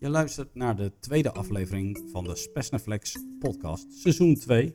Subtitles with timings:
[0.00, 4.74] Je luistert naar de tweede aflevering van de Spesnaflex podcast, seizoen 2.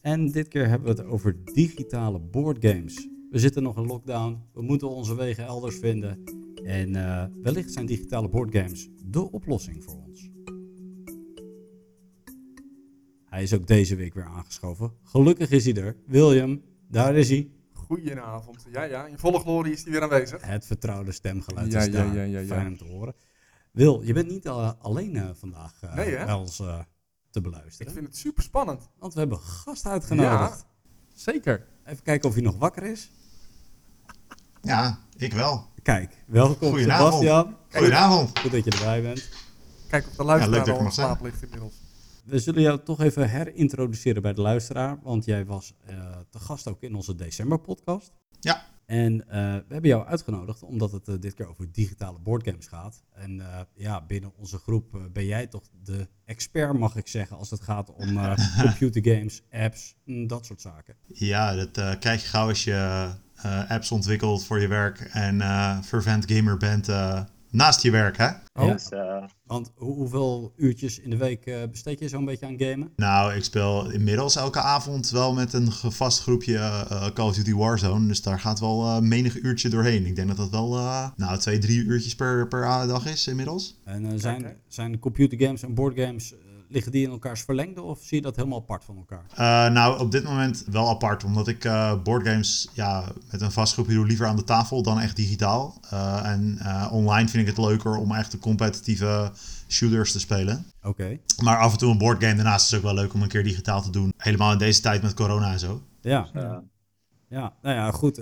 [0.00, 3.08] En dit keer hebben we het over digitale boardgames.
[3.30, 6.22] We zitten nog in lockdown, we moeten onze wegen elders vinden.
[6.64, 10.30] En uh, wellicht zijn digitale boardgames de oplossing voor ons.
[13.24, 14.92] Hij is ook deze week weer aangeschoven.
[15.02, 15.96] Gelukkig is hij er.
[16.06, 17.50] William, daar is hij.
[17.72, 18.66] Goedenavond.
[18.72, 20.46] Ja, ja, in volle glorie is hij weer aanwezig.
[20.46, 22.14] Het vertrouwde stemgeluid ja, is daar.
[22.14, 23.14] Ja, ja, Fijn om te horen.
[23.72, 26.62] Wil, je bent niet uh, alleen uh, vandaag uh, nee, bij ons
[27.30, 27.86] te beluisteren.
[27.86, 28.88] Ik vind het super spannend.
[28.98, 30.58] Want we hebben een gast uitgenodigd.
[30.58, 31.66] Ja, zeker.
[31.84, 33.10] Even kijken of hij nog wakker is.
[34.62, 35.66] Ja, ik wel.
[35.82, 37.12] Kijk, welkom Goedenavond.
[37.12, 37.56] Sebastian.
[37.70, 38.38] Goedenavond.
[38.38, 39.28] Goed dat je erbij bent.
[39.88, 41.81] Kijk of de luisteraar ja, al in slaap ligt inmiddels.
[42.24, 45.74] We zullen jou toch even herintroduceren bij de luisteraar, want jij was
[46.30, 48.12] te gast ook in onze december podcast.
[48.40, 48.70] Ja.
[48.86, 53.02] En uh, we hebben jou uitgenodigd omdat het uh, dit keer over digitale boardgames gaat.
[53.12, 57.50] En uh, ja, binnen onze groep ben jij toch de expert, mag ik zeggen, als
[57.50, 58.18] het gaat om
[58.62, 60.96] computergames, apps, mm, dat soort zaken.
[61.06, 63.10] Ja, dat krijg je gauw als je
[63.68, 65.40] apps ontwikkelt voor je werk en
[65.84, 66.86] fervent gamer bent
[67.52, 68.28] naast je werk, hè?
[68.54, 68.72] Oh.
[68.72, 69.24] Dus, uh...
[69.46, 72.92] Want hoeveel uurtjes in de week uh, besteed je zo'n beetje aan gamen?
[72.96, 77.54] Nou, ik speel inmiddels elke avond wel met een vast groepje uh, Call of Duty
[77.54, 78.06] Warzone.
[78.06, 80.06] Dus daar gaat wel menig uurtje doorheen.
[80.06, 80.70] Ik denk dat dat wel
[81.16, 83.80] nou, twee, drie uurtjes per, per dag is inmiddels.
[83.84, 86.34] En zijn, zijn computergames en boardgames
[86.72, 89.24] liggen die in elkaars verlengde of zie je dat helemaal apart van elkaar?
[89.30, 93.72] Uh, nou, op dit moment wel apart, omdat ik uh, boardgames ja, met een vast
[93.72, 95.80] groepje doe liever aan de tafel dan echt digitaal.
[95.92, 96.58] Uh, en
[96.90, 99.32] online vind ik het leuker om echt de competitieve
[99.68, 100.66] shooters te spelen.
[100.82, 101.18] Oké.
[101.42, 103.82] Maar af en toe een boardgame daarnaast is ook wel leuk om een keer digitaal
[103.82, 104.12] te doen.
[104.16, 105.82] Helemaal in deze tijd met corona en zo.
[106.00, 106.62] Ja, ja.
[107.28, 108.16] ja nou ja, goed.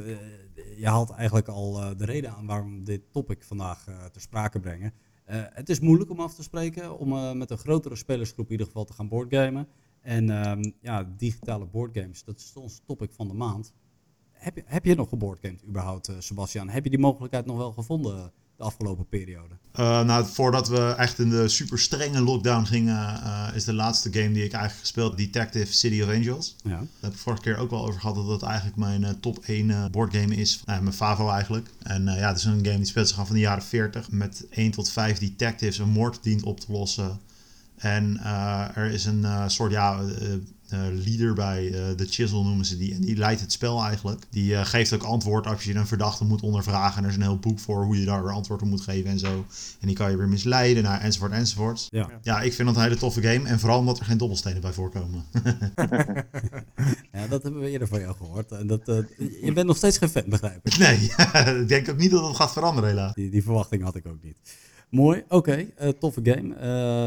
[0.77, 4.93] Je haalt eigenlijk al de reden aan waarom dit topic vandaag ter sprake brengen.
[5.31, 8.53] Uh, het is moeilijk om af te spreken, om uh, met een grotere spelersgroep in
[8.53, 9.69] ieder geval te gaan boardgamen.
[10.01, 13.73] En um, ja, digitale boardgames, dat is ons topic van de maand.
[14.33, 16.69] Heb je, heb je nog geboardgamed überhaupt, uh, Sebastian?
[16.69, 19.55] Heb je die mogelijkheid nog wel gevonden de afgelopen periode?
[19.79, 24.13] Uh, nou, voordat we echt in de super strenge lockdown gingen, uh, is de laatste
[24.13, 26.57] game die ik eigenlijk gespeeld, Detective City of Angels.
[26.63, 26.71] Ja.
[26.71, 29.39] Daar heb ik vorige keer ook wel over gehad dat dat eigenlijk mijn uh, top
[29.45, 30.63] 1 boardgame is.
[30.65, 31.69] Nou, mijn favo eigenlijk.
[31.83, 34.47] En ja, het is een game die speelt zich af van de jaren 40 met
[34.51, 37.21] 1 tot 5 detectives een moord dient op te lossen.
[37.77, 38.21] En
[38.75, 40.01] er is een soort, ja
[40.79, 42.95] leader bij, uh, de Chisel noemen ze die.
[42.95, 44.23] En die leidt het spel eigenlijk.
[44.31, 46.99] Die uh, geeft ook antwoord als je een verdachte moet ondervragen.
[46.99, 49.11] En er is een heel boek voor hoe je daar weer antwoord op moet geven
[49.11, 49.47] en zo.
[49.81, 51.87] En die kan je weer misleiden, nou, enzovoort, enzovoort.
[51.89, 52.11] Ja.
[52.23, 53.49] ja, ik vind dat een hele toffe game.
[53.49, 55.25] En vooral omdat er geen dobbelstenen bij voorkomen.
[57.13, 58.53] ja, dat hebben we eerder van jou gehoord.
[58.53, 58.81] En dat,
[59.43, 60.79] je bent nog steeds geen fan, begrijp ik.
[60.79, 60.99] Nee,
[61.63, 63.15] ik denk ook niet dat het gaat veranderen helaas.
[63.15, 64.37] Die, die verwachting had ik ook niet.
[64.91, 65.35] Mooi, oké.
[65.35, 65.75] Okay.
[65.81, 66.55] Uh, toffe game.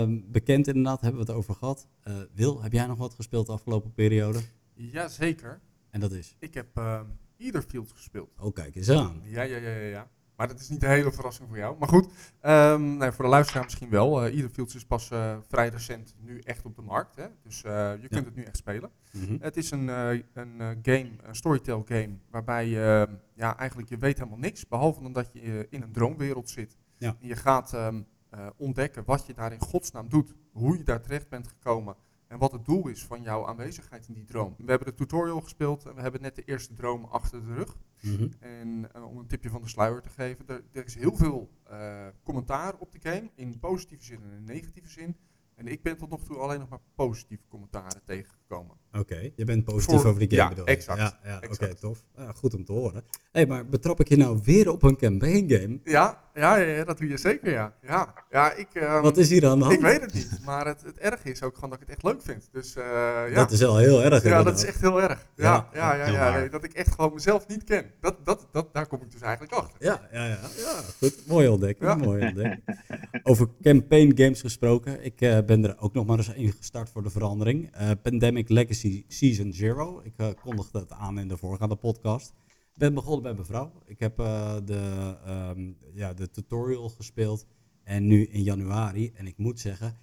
[0.08, 1.88] Uh, bekend inderdaad, hebben we het over gehad.
[2.08, 4.40] Uh, Wil, heb jij nog wat gespeeld de afgelopen periode?
[4.74, 5.60] Jazeker.
[5.90, 6.36] En dat is?
[6.40, 7.02] Ik heb uh,
[7.38, 8.30] Etherfield gespeeld.
[8.40, 9.22] Oh, kijk eens aan.
[9.24, 9.88] Ja, ja, ja, ja.
[9.88, 10.08] ja.
[10.36, 11.78] Maar dat is niet een hele verrassing voor jou.
[11.80, 12.08] Maar goed,
[12.42, 14.26] um, nee, voor de luisteraar misschien wel.
[14.26, 15.08] Uh, Etherfield is pas
[15.48, 17.16] vrij recent nu echt op de markt.
[17.16, 17.26] Hè?
[17.44, 17.62] Dus
[18.02, 18.90] je kunt het nu echt spelen.
[19.12, 19.38] Mm -hmm.
[19.42, 24.40] Het is een, een game, een storytell game, waarbij je ja, eigenlijk je weet helemaal
[24.40, 24.68] niks.
[24.68, 26.78] Behalve dat je in een droomwereld zit.
[27.04, 27.18] Ja.
[27.20, 31.30] Je gaat um, uh, ontdekken wat je daar in godsnaam doet, hoe je daar terecht
[31.30, 31.96] bent gekomen
[32.28, 34.56] en wat het doel is van jouw aanwezigheid in die droom.
[34.58, 37.78] We hebben de tutorial gespeeld en we hebben net de eerste droom achter de rug.
[38.02, 38.32] Mm -hmm.
[38.40, 41.50] En uh, om een tipje van de sluier te geven, er, er is heel veel
[41.72, 45.18] uh, commentaar op de game, in positieve zin en in negatieve zin.
[45.56, 48.78] En ik ben tot nog toe alleen nog maar positieve commentaren tegengekomen.
[48.94, 49.34] Oké, okay.
[49.36, 51.00] je bent positief Voor, over die game ja, bedoel exact.
[51.00, 52.04] Ja, ja oké, okay, tof.
[52.18, 53.04] Ja, goed om te horen.
[53.12, 55.80] Hé, hey, maar betrap ik je nou weer op een campaign game?
[55.84, 57.74] Ja, ja, ja, dat doe je zeker, ja.
[57.82, 59.78] ja, ja ik, um, Wat is hier aan de hand?
[59.78, 62.04] Ik weet het niet, maar het, het erg is ook gewoon dat ik het echt
[62.04, 62.50] leuk vind.
[62.52, 63.34] Dus, uh, ja.
[63.34, 64.24] Dat is wel heel erg.
[64.24, 65.28] Ja, dat is echt heel erg.
[65.36, 67.86] Ja, ja, ja, ja, ja, dat ik echt gewoon mezelf niet ken.
[68.02, 69.76] Dat, dat, dat, daar kom ik dus eigenlijk achter.
[69.80, 70.40] Ja, ja, ja.
[70.58, 71.28] ja goed.
[71.28, 72.64] Mooi ontdekking, mooi ontdekking.
[73.24, 77.04] Over campaign games gesproken, ik uh, ben er ook nog maar eens één gestart voor
[77.04, 77.76] de verandering.
[77.82, 80.02] Uh, Pandemic Legacy Season Zero.
[80.04, 82.34] Ik uh, kondigde het aan in de voorgaande podcast.
[82.48, 83.72] Ik ben begonnen bij mijn vrouw.
[83.86, 85.18] Ik heb uh, de,
[85.56, 87.46] um, ja, de tutorial gespeeld.
[87.84, 89.12] En nu in januari.
[89.14, 89.98] En ik moet zeggen,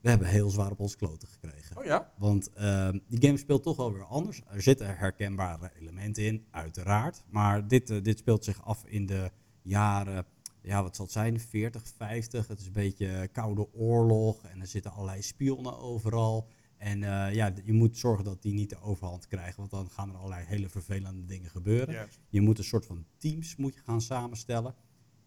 [0.00, 1.76] we hebben heel zwaar op ons kloten gekregen.
[1.76, 2.12] Oh ja?
[2.18, 4.42] Want uh, die game speelt toch wel weer anders.
[4.46, 7.24] Er zitten herkenbare elementen in, uiteraard.
[7.30, 9.30] Maar dit, uh, dit speelt zich af in de
[9.62, 10.26] jaren,
[10.62, 12.48] ja wat zal het zijn, 40, 50.
[12.48, 16.48] Het is een beetje koude oorlog en er zitten allerlei spionnen overal.
[16.82, 20.08] En uh, ja, je moet zorgen dat die niet de overhand krijgen, want dan gaan
[20.08, 21.94] er allerlei hele vervelende dingen gebeuren.
[21.94, 22.18] Yes.
[22.28, 24.74] Je moet een soort van teams moet je gaan samenstellen.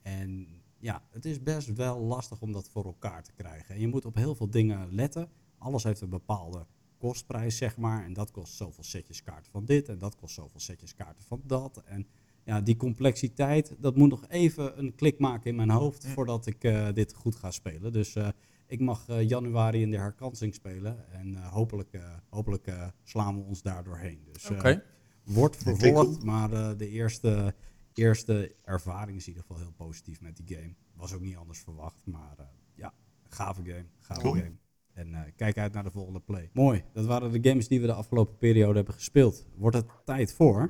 [0.01, 0.47] En
[0.79, 3.75] ja, het is best wel lastig om dat voor elkaar te krijgen.
[3.75, 5.29] En je moet op heel veel dingen letten.
[5.57, 6.65] Alles heeft een bepaalde
[6.97, 8.03] kostprijs, zeg maar.
[8.05, 9.89] En dat kost zoveel setjes kaarten van dit.
[9.89, 11.81] En dat kost zoveel setjes kaarten van dat.
[11.85, 12.07] En
[12.43, 16.63] ja, die complexiteit, dat moet nog even een klik maken in mijn hoofd voordat ik
[16.63, 17.93] uh, dit goed ga spelen.
[17.93, 18.27] Dus uh,
[18.67, 21.11] ik mag uh, januari in de herkansing spelen.
[21.11, 22.71] En hopelijk, hopelijk
[23.03, 24.19] slaan we ons daar doorheen.
[24.31, 24.83] Dus okay.
[25.23, 27.55] wordt vervolgd, maar de eerste,
[27.93, 30.73] eerste ervaring is in ieder geval heel positief met die game.
[30.93, 32.35] Was ook niet anders verwacht, maar
[32.75, 32.93] ja,
[33.29, 33.85] gave game.
[33.99, 34.33] Gave Cool.
[34.33, 34.57] game.
[34.93, 36.49] En uh, kijk uit naar de volgende play.
[36.53, 39.45] Mooi, dat waren de games die we de afgelopen periode hebben gespeeld.
[39.55, 40.69] Wordt het tijd voor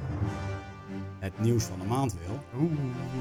[1.19, 2.61] het nieuws van de maand, Wil?
[2.61, 2.71] Oeh,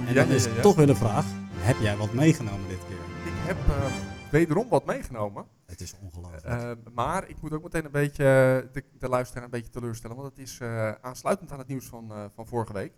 [0.07, 0.61] En ja, dan is ja, ja.
[0.61, 3.33] toch weer de vraag, heb jij wat meegenomen dit keer?
[3.33, 5.47] Ik heb eh, wederom wat meegenomen.
[5.67, 6.45] Het is ongelooflijk.
[6.45, 8.25] Eh, maar ik moet ook meteen een beetje
[8.73, 10.17] de, de luisteraar een beetje teleurstellen.
[10.17, 12.93] Want het is eh, aansluitend aan het nieuws van, eh, van vorige week.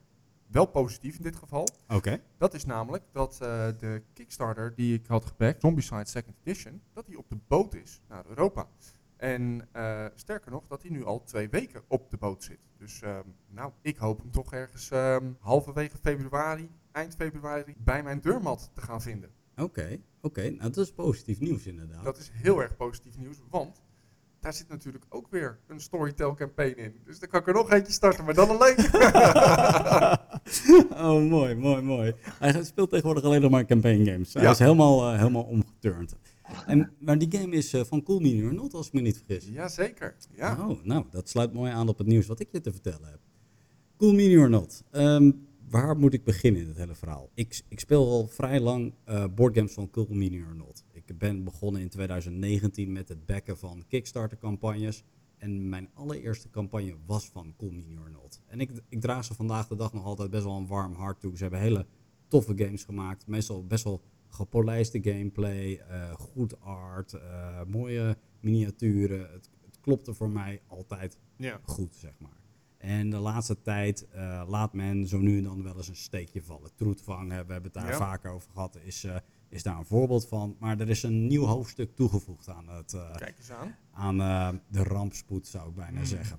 [0.47, 1.69] Wel positief in dit geval.
[1.89, 6.83] Oké, Dat is namelijk dat eh, de Kickstarter die ik had gebackt, Zombicide Second Edition,
[6.93, 8.67] dat die op de boot is naar Europa.
[9.17, 12.59] En eh, sterker nog, dat hij nu al twee weken op de boot zit.
[12.79, 18.21] Dus ehm, nou, ik hoop hem toch ergens ehm, halverwege februari, eind februari, bij mijn
[18.21, 19.31] deurmat te gaan vinden.
[19.57, 20.43] Oké, oké.
[20.51, 22.05] Nou, dat is positief nieuws inderdaad.
[22.05, 23.83] Dat is heel erg positief nieuws, want
[24.41, 26.95] daar zit natuurlijk ook weer een Storytel campaign in.
[27.05, 28.77] Dus dan kan ik er nog eentje starten, maar dan alleen.
[31.07, 32.15] oh, mooi, mooi, mooi.
[32.39, 34.35] Hij speelt tegenwoordig alleen nog maar campaign games.
[34.35, 34.51] Hij Ja.
[34.51, 36.17] is helemaal, eh, helemaal omgeturnd.
[36.67, 39.23] En, maar die game is eh, van Cool Mini or Not, als ik me niet
[39.27, 39.49] vergis.
[39.49, 40.69] Jazeker, ja.
[40.69, 43.19] Oh, nou, dat sluit mooi aan op het nieuws wat ik je te vertellen heb.
[43.97, 44.83] Cool Mini or Not.
[45.69, 47.31] Waar moet ik beginnen in het hele verhaal?
[47.35, 50.85] Ik, ik speel al vrij lang eh boardgames van Cool Mini or Not.
[50.93, 55.05] Ik ben begonnen in 2019 met het backen van Kickstarter-campagnes.
[55.39, 58.43] En mijn allereerste campagne was van Cool Mini or Not.
[58.47, 61.21] En ik, ik draag ze vandaag de dag nog altijd best wel een warm hart
[61.21, 61.37] toe.
[61.37, 61.87] Ze hebben hele
[62.29, 63.27] toffe games gemaakt.
[63.27, 69.21] Meestal best wel gepolijste gameplay, eh, goed art, eh, mooie miniaturen.
[69.21, 71.61] Het, het klopte voor mij altijd ja.
[71.63, 72.45] goed, zeg maar.
[72.87, 76.43] En de laatste tijd eh, laat men zo nu en dan wel eens een steekje
[76.43, 76.71] vallen.
[76.75, 77.97] Troetvang, hè, we hebben het daar Ja.
[77.97, 79.17] vaker over gehad, is, eh,
[79.49, 80.57] is daar een voorbeeld van.
[80.59, 83.75] Maar er is een nieuw hoofdstuk toegevoegd aan, het, eh, Kijk eens aan.
[83.93, 86.07] aan de rampspoed, zou ik bijna Hmm.
[86.07, 86.39] zeggen.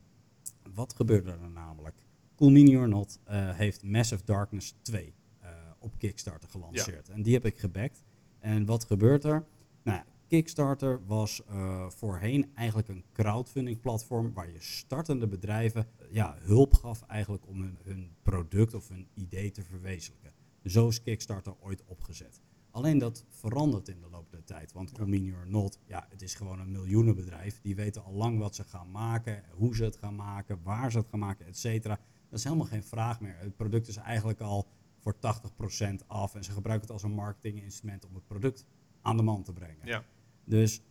[0.74, 1.96] Wat gebeurde er namelijk?
[2.36, 7.10] Cool Mini or Not heeft Massive Darkness 2 eh, op Kickstarter gelanceerd.
[7.10, 8.04] En die heb ik gebackt.
[8.40, 9.46] En wat gebeurt er?
[9.84, 16.06] Nou, ja, Kickstarter was eh, voorheen eigenlijk een crowdfunding platform waar je startende bedrijven eh,
[16.12, 20.32] ja, hulp gaf eigenlijk om hun, hun product of hun idee te verwezenlijken.
[20.64, 22.42] Zo is Kickstarter ooit opgezet.
[22.72, 24.72] Alleen dat verandert in de loop der tijd.
[24.72, 27.62] Want Mini or Not, ja, het is gewoon een miljoenenbedrijf.
[27.62, 30.98] Die weten al lang wat ze gaan maken, hoe ze het gaan maken, waar ze
[30.98, 32.00] het gaan maken, et cetera.
[32.30, 33.38] Dat is helemaal geen vraag meer.
[33.40, 34.68] Het product is eigenlijk al
[35.00, 36.36] voor 80% af.
[36.36, 38.66] En ze gebruiken het als een marketinginstrument om het product
[39.02, 39.86] aan de man te brengen.
[39.86, 40.04] Ja.
[40.48, 40.82] Dus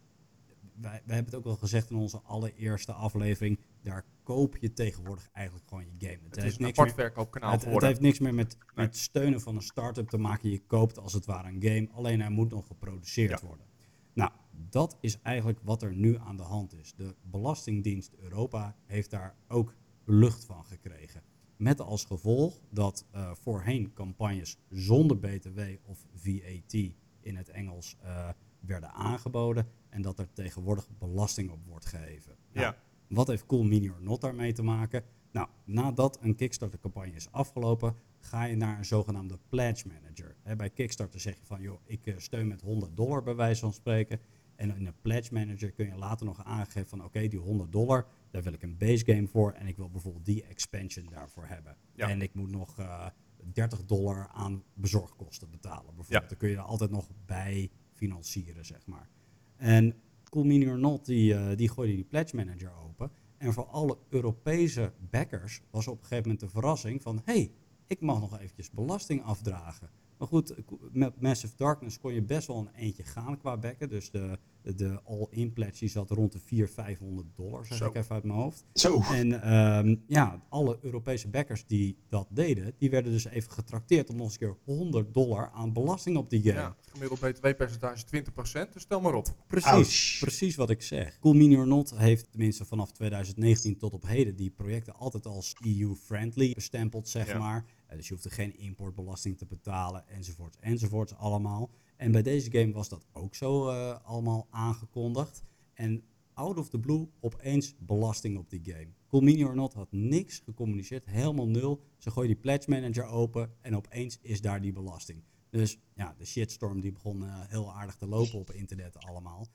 [0.80, 3.58] wij, wij hebben het ook al gezegd in onze allereerste aflevering.
[3.82, 6.18] Daar koop je tegenwoordig eigenlijk gewoon je game.
[6.24, 8.86] Het is heeft een niks apart meer- verkoopkanaal het, het heeft niks meer met, Nee.
[8.86, 10.50] met steunen van een start-up te maken.
[10.50, 13.46] Je koopt als het ware een game, alleen hij moet nog geproduceerd Ja.
[13.46, 13.66] worden.
[14.12, 14.30] Nou,
[14.70, 16.94] dat is eigenlijk wat er nu aan de hand is.
[16.94, 19.74] De Belastingdienst Europa heeft daar ook
[20.04, 21.22] lucht van gekregen.
[21.56, 26.72] Met als gevolg dat eh, voorheen campagnes zonder BTW of VAT
[27.20, 28.28] in het Engels eh,
[28.66, 32.36] werden aangeboden en dat er tegenwoordig belasting op wordt geheven.
[32.52, 32.76] Nou, Ja.
[33.08, 35.04] wat heeft Cool Mini or Not daarmee te maken?
[35.32, 40.36] Nou, nadat een Kickstarter-campagne is afgelopen, ga je naar een zogenaamde pledge manager.
[40.42, 43.60] Hè, bij Kickstarter zeg je van, joh, ik eh, steun met 100 dollar bij wijze
[43.60, 44.20] van spreken.
[44.56, 48.06] En in een pledge manager kun je later nog aangeven van, oké, die 100 dollar,
[48.30, 51.76] daar wil ik een base game voor en ik wil bijvoorbeeld die expansion daarvoor hebben.
[51.94, 52.08] Ja.
[52.08, 53.06] En ik moet nog eh
[53.52, 55.94] 30 dollar aan bezorgkosten betalen.
[55.94, 56.22] Bijvoorbeeld.
[56.22, 56.28] Ja.
[56.28, 59.08] Dan kun je er altijd nog bij financieren, zeg maar.
[59.56, 63.10] En Cool or Not, die, eh, die gooide die pledge manager open.
[63.38, 67.20] En voor alle Europese backers was op een gegeven moment de verrassing van...
[67.24, 67.52] hey,
[67.86, 69.90] ik mag nog eventjes belasting afdragen.
[70.18, 70.54] Maar goed,
[70.92, 73.88] met Massive Darkness kon je best wel een eentje gaan qua backen.
[73.88, 74.38] Dus de,
[74.74, 77.86] de all-in pledge die zat rond de 400, 500 dollar, zeg Zo.
[77.86, 78.64] ik even uit mijn hoofd.
[78.74, 79.00] Zo.
[79.00, 84.16] En ehm, ja, alle Europese backers die dat deden, die werden dus even getrakteerd om
[84.16, 86.54] nog eens een keer 100 dollar aan belasting op die game.
[86.54, 89.34] Ja, gemiddeld btw-percentage 20%, dus stel maar op.
[89.46, 90.18] Precies, Ouch.
[90.20, 91.18] precies wat ik zeg.
[91.18, 95.54] Cool Mini or Not heeft tenminste vanaf 2019 tot op heden die projecten altijd als
[95.66, 97.38] EU-friendly bestempeld, zeg Ja.
[97.38, 97.64] maar.
[97.86, 101.70] Eh, dus je hoeft er geen importbelasting te betalen, enzovoorts, enzovoorts allemaal.
[101.96, 105.44] En bij deze game was dat ook zo eh, allemaal aangekondigd.
[105.74, 106.02] En
[106.34, 108.88] out of the blue opeens belasting op die game.
[109.08, 111.82] Cool or Not had niks gecommuniceerd, helemaal nul.
[111.98, 115.22] Ze gooien die pledge manager open en opeens is daar die belasting.
[115.50, 119.46] Dus ja, de shitstorm die begon heel aardig te lopen op internet allemaal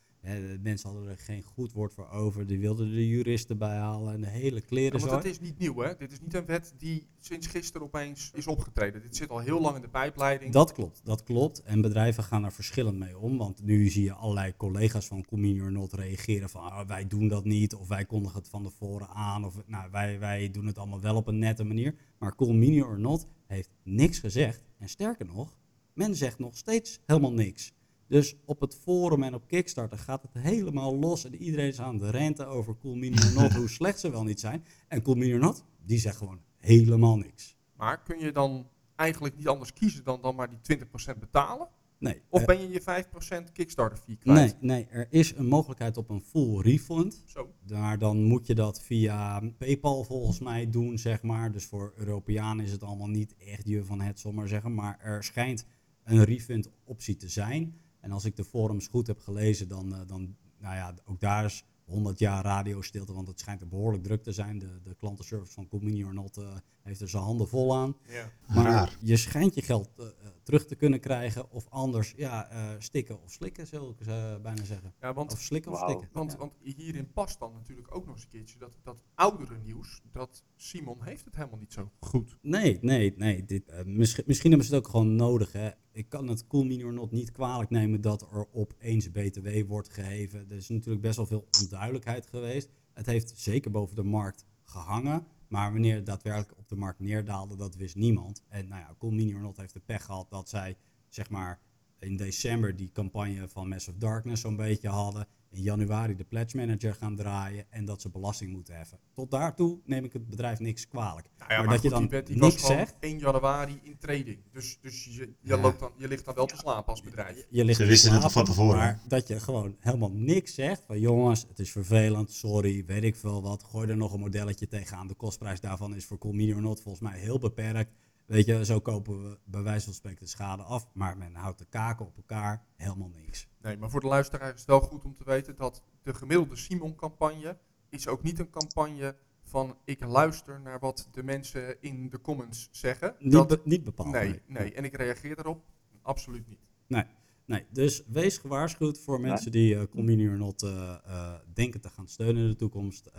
[0.61, 2.47] mensen hadden er geen goed woord voor over.
[2.47, 4.99] Die wilden de juristen bijhalen en de hele kleren.
[4.99, 5.95] Ja, want het is niet nieuw, hè?
[5.97, 9.01] Dit is niet een wet die sinds gisteren opeens is opgetreden.
[9.01, 10.53] Dit zit al heel lang in de pijpleiding.
[10.53, 11.61] Dat klopt, dat klopt.
[11.61, 13.37] En bedrijven gaan er verschillend mee om.
[13.37, 17.27] Want nu zie je allerlei collega's van Community or Not reageren van ah, wij doen
[17.27, 17.75] dat niet.
[17.75, 19.45] Of wij kondigen het van tevoren aan.
[19.45, 21.95] Of nou, wij, wij doen het allemaal wel op een nette manier.
[22.17, 24.63] Maar Community or Not heeft niks gezegd.
[24.77, 25.57] En sterker nog,
[25.93, 27.73] men zegt nog steeds helemaal niks.
[28.11, 31.25] Dus op het forum en op Kickstarter gaat het helemaal los.
[31.25, 34.23] En iedereen is aan de rente over Cool Mini or Not, hoe slecht ze wel
[34.23, 34.63] niet zijn.
[34.87, 37.57] En Cool Mini or Not, die zegt gewoon helemaal niks.
[37.77, 40.77] Maar kun je dan eigenlijk niet anders kiezen dan, dan maar die
[41.15, 41.67] 20% betalen?
[41.97, 42.21] Nee.
[42.29, 43.05] Of eh, ben je je
[43.49, 44.61] 5% Kickstarter fee kwijt?
[44.61, 47.23] Nee, nee, er is een mogelijkheid op een full refund.
[47.25, 47.53] Zo.
[47.65, 51.51] Daar dan moet je dat via PayPal volgens mij doen, zeg maar.
[51.51, 54.73] Dus voor Europeanen is het allemaal niet echt je van het, zomaar zeggen.
[54.73, 55.65] Maar er schijnt
[56.03, 57.79] een refund optie te zijn.
[58.01, 61.45] En als ik de forums goed heb gelezen, dan, uh, dan nou ja, ook daar
[61.45, 64.59] is 100 jaar radiostilte, want het schijnt er behoorlijk druk te zijn.
[64.59, 67.95] De, de klantenservice van Comini or Not uh, heeft er zijn handen vol aan.
[68.07, 68.31] Ja.
[68.47, 70.05] Maar je schijnt je geld uh,
[70.43, 74.05] terug te kunnen krijgen of anders ja, stikken of slikken, zou ik
[74.41, 74.93] bijna zeggen.
[75.01, 76.09] Ja, want, of slikken of stikken.
[76.11, 76.37] Want, ja.
[76.37, 80.43] want hierin past dan natuurlijk ook nog eens een keertje dat, dat oudere nieuws, dat
[80.55, 82.37] Simon heeft het helemaal niet zo goed.
[82.41, 83.45] Nee, nee, nee.
[83.45, 85.51] Dit, misschien, misschien hebben ze het ook gewoon nodig.
[85.51, 89.67] Hè ik kan het Cool Mini or Not niet kwalijk nemen dat er opeens BTW
[89.67, 90.45] wordt geheven.
[90.49, 92.69] Er is natuurlijk best wel veel onduidelijkheid geweest.
[92.93, 95.25] Het heeft zeker boven de markt gehangen.
[95.47, 98.43] Maar wanneer het daadwerkelijk op de markt neerdaalde, dat wist niemand.
[98.47, 100.77] En nou ja, Cool Not heeft de pech gehad dat zij
[101.09, 101.59] zeg maar
[101.99, 106.57] in december die campagne van Mass of Darkness zo'n beetje hadden in januari de pledge
[106.57, 108.99] manager gaan draaien en dat ze belasting moeten heffen.
[109.13, 111.27] Tot daartoe neem ik het bedrijf niks kwalijk.
[111.37, 112.95] Nou maar, dat je dan die niks zegt.
[112.99, 114.39] 1 januari in trading.
[114.51, 117.35] Dus, dus je, je, loopt dan, je ligt dan wel te slapen als bedrijf.
[117.35, 118.77] Je, je ligt ze wisten het van tevoren.
[118.77, 123.15] Maar dat je gewoon helemaal niks zegt van jongens, het is vervelend, sorry, weet ik
[123.15, 123.63] veel wat.
[123.63, 125.07] Gooi er nog een modelletje tegenaan.
[125.07, 127.91] De kostprijs daarvan is voor Cool or Not volgens mij heel beperkt.
[128.31, 130.87] Weet je, zo kopen we bij wijze van spreken de schade af.
[130.93, 133.47] Maar men houdt de kaken op elkaar helemaal niks.
[133.61, 136.55] Nee, maar voor de luisteraar is het wel goed om te weten dat de gemiddelde
[136.55, 137.57] Simon-campagne
[137.89, 142.69] is ook niet een campagne van ik luister naar wat de mensen in de comments
[142.71, 143.15] zeggen.
[143.19, 144.11] Niet, dat, niet bepaald.
[144.11, 145.63] Nee, nee, en ik reageer daarop
[146.01, 146.67] absoluut niet.
[146.87, 147.05] Nee,
[147.45, 147.65] nee.
[147.69, 152.07] dus wees gewaarschuwd voor mensen die uh, Community or Not uh, uh, denken te gaan
[152.07, 153.11] steunen in de toekomst.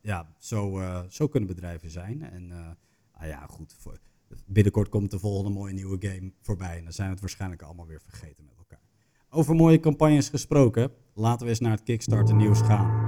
[0.00, 2.22] ja, zo, zo kunnen bedrijven zijn.
[2.22, 2.76] En
[3.12, 3.98] ah ja, goed, voor,
[4.46, 6.76] binnenkort komt de volgende mooie nieuwe game voorbij.
[6.76, 8.80] En dan zijn we het waarschijnlijk allemaal weer vergeten met elkaar.
[9.30, 13.04] Over mooie campagnes gesproken, laten we eens naar het Kickstarter nieuws gaan.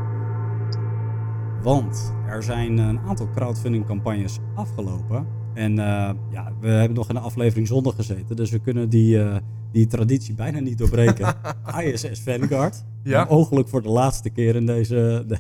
[1.63, 5.38] Want er zijn een aantal crowdfunding campagnes afgelopen.
[5.59, 9.17] En uh, ja, we hebben nog in de aflevering zondag gezeten, dus we kunnen die,
[9.17, 9.37] uh,
[9.73, 11.35] die traditie bijna niet doorbreken.
[11.83, 12.85] ISS Vanguard.
[13.03, 13.27] Ja.
[13.31, 15.39] Mogelijk voor de laatste keer in deze, de,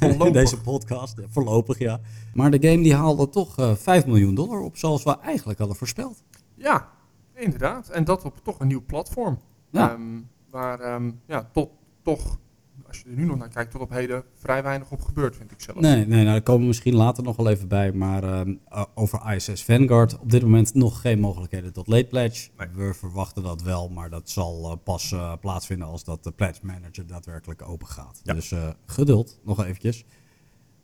[0.26, 1.16] in deze podcast.
[1.28, 2.00] Voorlopig, ja.
[2.34, 5.76] Maar de game die haalde toch uh, 5 miljoen dollar op, zoals we eigenlijk hadden
[5.76, 6.22] voorspeld.
[6.54, 6.88] Ja,
[7.34, 7.88] inderdaad.
[7.88, 9.38] En dat op toch een nieuw platform.
[9.70, 9.92] Ja.
[9.92, 11.70] Um, waar um, ja, tot,
[12.02, 12.38] toch
[12.98, 15.50] als je er nu nog naar kijkt, tot op heden vrij weinig op gebeurd, vind
[15.50, 15.80] ik zelf.
[15.80, 17.92] Nee, nee nou, daar komen we misschien later nog wel even bij.
[17.92, 22.48] Maar uh, over ISS Vanguard, op dit moment nog geen mogelijkheden tot late pledge.
[22.56, 22.68] Nee.
[22.74, 26.66] We verwachten dat wel, maar dat zal uh, pas uh, plaatsvinden als dat de pledge
[26.66, 28.20] manager daadwerkelijk open gaat.
[28.24, 28.34] Ja.
[28.34, 28.54] Dus
[28.86, 30.04] geduld, nog eventjes.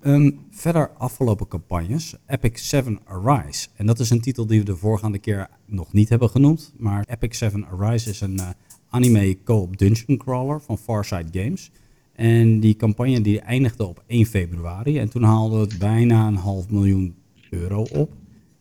[0.01, 3.69] Um, verder afgelopen campagnes, Epic 7 Arise.
[3.75, 6.73] En dat is een titel die we de voorgaande keer nog niet hebben genoemd.
[6.77, 8.41] Maar Epic 7 Arise is een
[8.89, 11.71] anime co-op dungeon crawler van Farside Games.
[12.15, 14.99] En die campagne die eindigde op 1 februari.
[14.99, 17.15] En toen haalde het bijna een half miljoen
[17.51, 18.13] euro op.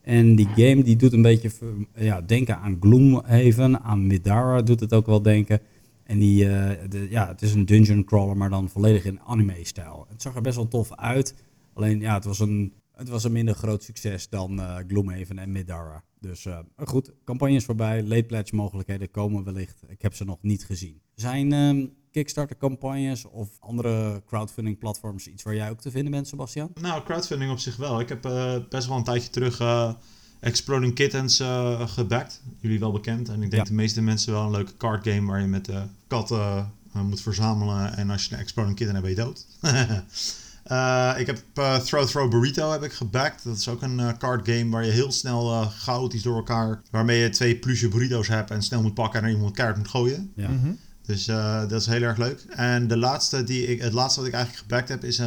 [0.02, 1.52] En die game die doet een beetje
[1.96, 5.60] ja, denken aan Gloomhaven, aan Midara doet het ook wel denken.
[6.04, 10.06] En die, uh, de, ja, het is een dungeon crawler, maar dan volledig in anime-stijl.
[10.10, 11.36] Het zag er best wel tof uit.
[11.74, 15.52] Alleen ja, het was een, het was een minder groot succes dan uh, Gloomhaven en
[15.52, 16.04] Midara.
[16.20, 18.04] Dus uh, goed, campagne is voorbij.
[18.04, 19.84] Late pledge mogelijkheden komen wellicht.
[19.88, 21.02] Ik heb ze nog niet gezien.
[21.16, 21.52] Zijn
[22.16, 26.72] uh, Kickstarter campagnes of andere crowdfunding platforms iets waar jij ook te vinden bent, Sebastian?
[26.82, 28.00] Nou, crowdfunding op zich wel.
[28.00, 29.94] Ik heb uh, best wel een tijdje terug uh,
[30.40, 32.42] Exploding Kittens uh, gebackt.
[32.60, 33.28] Jullie wel bekend.
[33.30, 33.64] En ik denk Ja.
[33.70, 37.98] de meeste mensen wel een leuke card game waar je met de katten moet verzamelen.
[37.98, 39.46] En als je een Exploding Kitten hebt, ben je dood.
[40.72, 43.44] Uh, ik heb uh, Throw Throw Burrito heb ik gebackt.
[43.44, 46.82] Dat is ook een uh, card game waar je heel snel chaotisch door elkaar...
[46.92, 49.88] waarmee je twee plusje burrito's hebt en snel moet pakken en er iemand kaart moet
[49.88, 50.32] gooien.
[50.36, 50.50] Ja.
[50.50, 50.72] Mhm.
[51.06, 52.46] Dus dat is heel erg leuk.
[52.50, 55.22] En de laatste die ik, het laatste wat ik eigenlijk gebackt heb is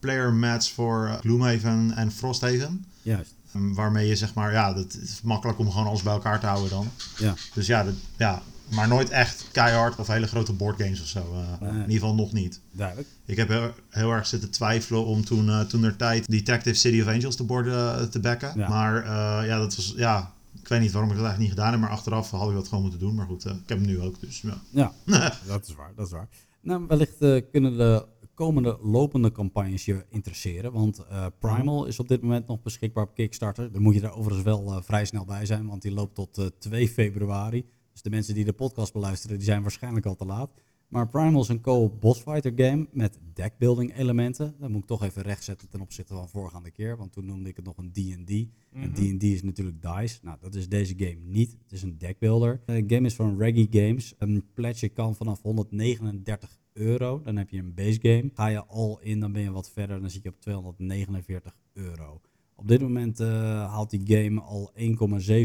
[0.00, 2.84] Player Mats voor Gloomhaven en Frosthaven.
[3.02, 3.34] Juist.
[3.56, 6.46] Um, waarmee je zeg maar, ja, het is makkelijk om gewoon alles bij elkaar te
[6.46, 6.90] houden dan.
[7.18, 7.34] Ja.
[7.54, 11.34] Dus ja, dat, ja, maar nooit echt keihard of hele grote boardgames of zo.
[11.62, 12.60] Uh, In ieder geval nog niet.
[12.70, 13.08] Duidelijk.
[13.24, 17.00] Ik heb heel, heel erg zitten twijfelen om toen, uh, toen er tijd Detective City
[17.00, 18.52] of Angels te borden te bekken.
[18.56, 18.68] Ja.
[18.68, 19.06] Maar
[19.46, 21.90] ja, dat was, ja, ik weet niet waarom ik dat eigenlijk niet gedaan heb, maar
[21.90, 23.14] achteraf had ik dat gewoon moeten doen.
[23.14, 24.58] Maar goed, ik heb hem nu ook, dus ja.
[24.70, 24.92] Ja,
[25.46, 26.28] dat is waar, dat is waar.
[26.60, 27.16] Nou, wellicht
[27.50, 30.72] kunnen de komende lopende campagnes je interesseren.
[30.72, 33.72] Want uh, Primal is op dit moment nog beschikbaar op Kickstarter.
[33.72, 36.46] Daar moet je er overigens wel vrij snel bij zijn, want die loopt tot uh,
[36.58, 37.66] 2 februari.
[37.92, 40.50] Dus de mensen die de podcast beluisteren, die zijn waarschijnlijk al te laat.
[40.88, 44.54] Maar Primal is een co-op bossfighter game met deckbuilding elementen.
[44.58, 47.56] Dat moet ik toch even rechtzetten ten opzichte van vorige keer, want toen noemde ik
[47.56, 48.30] het nog een D&D.
[48.72, 49.32] En D&D mhm.
[49.32, 50.18] is natuurlijk DICE.
[50.22, 51.56] Nou, dat is deze game niet.
[51.62, 52.60] Het is een deckbuilder.
[52.64, 54.14] De game is van Reggie Games.
[54.18, 57.20] Een pledge kan vanaf 139 euro.
[57.22, 58.30] Dan heb je een base game.
[58.34, 60.00] Ga je al in, dan ben je wat verder.
[60.00, 62.20] Dan zit je op 249 euro.
[62.56, 63.28] Op dit moment uh,
[63.72, 64.72] haalt die game al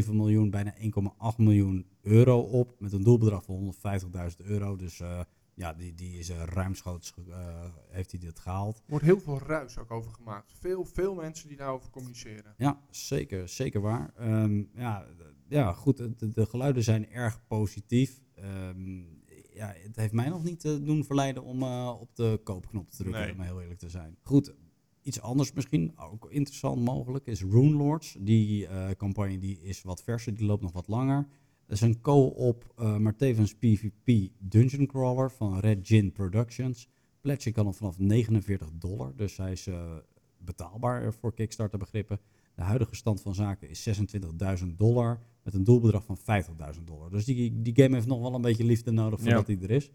[0.04, 0.82] 1,7 miljoen, bijna 1,8
[1.36, 2.74] miljoen euro op.
[2.78, 3.74] Met een doelbedrag van
[4.40, 4.76] 150.000 euro.
[4.76, 5.20] Dus uh,
[5.54, 7.14] ja, die, die is uh, ruimschoots
[7.88, 8.76] heeft hij dit gehaald.
[8.76, 10.52] Er wordt heel veel ruis ook over gemaakt.
[10.60, 12.54] Veel, veel mensen die daarover communiceren.
[12.56, 14.14] Ja, zeker, zeker waar.
[14.20, 15.06] Um, ja,
[15.48, 18.20] ja, goed, de, de, geluiden zijn erg positief.
[18.68, 19.20] Um,
[19.54, 23.22] ja, het heeft mij nog niet doen verleiden om uh, op de koopknop te drukken,
[23.22, 23.32] nee.
[23.32, 24.16] om heel eerlijk te zijn.
[24.22, 24.54] Goed,
[25.02, 28.16] iets anders misschien, ook interessant mogelijk, is Rune Lords.
[28.20, 31.26] Die uh, campagne die is wat verser, die loopt nog wat langer.
[31.66, 36.88] Dat is een co-op, maar tevens PvP dungeon crawler van Red Gin Productions.
[37.20, 39.68] Pledge kan al vanaf 49 dollar, dus hij is
[40.38, 42.20] betaalbaar voor Kickstarter begrippen.
[42.54, 43.88] De huidige stand van zaken is
[44.60, 47.10] 26.000 dollar met een doelbedrag van 50.000 dollar.
[47.10, 49.90] Dus die, die game heeft nog wel een beetje liefde nodig voordat hij er is.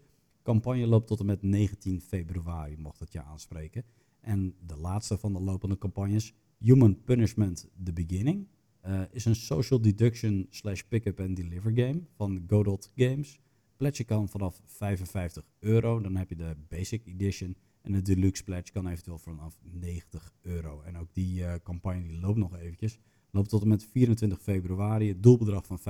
[0.48, 3.84] Campagne loopt tot en met 19 februari, mocht het je aanspreken.
[4.20, 8.46] En de laatste van de lopende campagnes, Human Punishment The Beginning,
[8.86, 13.40] uh, is een social deduction slash pick-up and deliver game van Godot Games.
[13.76, 17.56] Pledge kan vanaf 55 euro, dan heb je de Basic Edition.
[17.82, 20.80] En de Deluxe Pledge kan eventueel vanaf 90 euro.
[20.80, 22.98] En ook die uh, campagne die loopt nog eventjes.
[23.30, 25.08] Loopt tot en met 24 februari.
[25.08, 25.80] Het doelbedrag van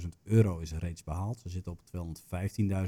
[0.00, 1.42] 25.000 euro is reeds behaald.
[1.42, 1.80] We zitten op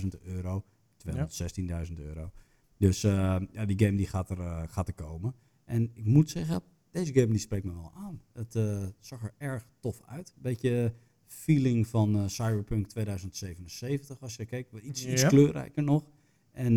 [0.03, 0.65] 215.000 euro,
[1.09, 2.31] 216.000 euro.
[2.77, 5.35] Dus uh, ja, die game die gaat, er, uh, gaat er komen.
[5.65, 8.23] En ik moet zeggen, deze game die spreekt me wel aan.
[8.33, 10.35] Het uh, zag er erg tof uit.
[10.39, 10.95] Beetje
[11.27, 14.73] feeling van Cyberpunk 2077 als je kijkt.
[14.83, 16.05] Iets, iets kleurrijker nog.
[16.51, 16.75] En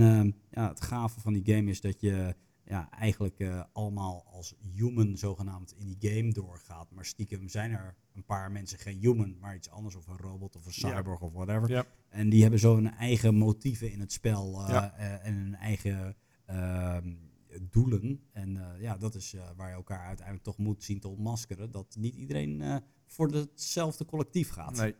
[0.52, 5.18] ja, het gave van die game is dat je ja, eigenlijk uh, allemaal als human
[5.18, 6.92] zogenaamd in die game doorgaat.
[6.92, 10.56] Maar stiekem zijn er een paar mensen geen human, maar iets anders of een robot
[10.56, 11.70] of een cyborg of whatever.
[11.70, 11.86] Ja.
[12.10, 15.00] En die hebben zo hun eigen motieven in het spel uh, ja.
[15.00, 17.14] uh, en hun eigen ehm,
[17.62, 18.24] doelen.
[18.32, 21.72] En ja, dat is waar je elkaar uiteindelijk toch moet zien te ontmaskeren.
[21.72, 24.76] Dat niet iedereen voor hetzelfde collectief gaat.
[24.76, 24.96] Nee.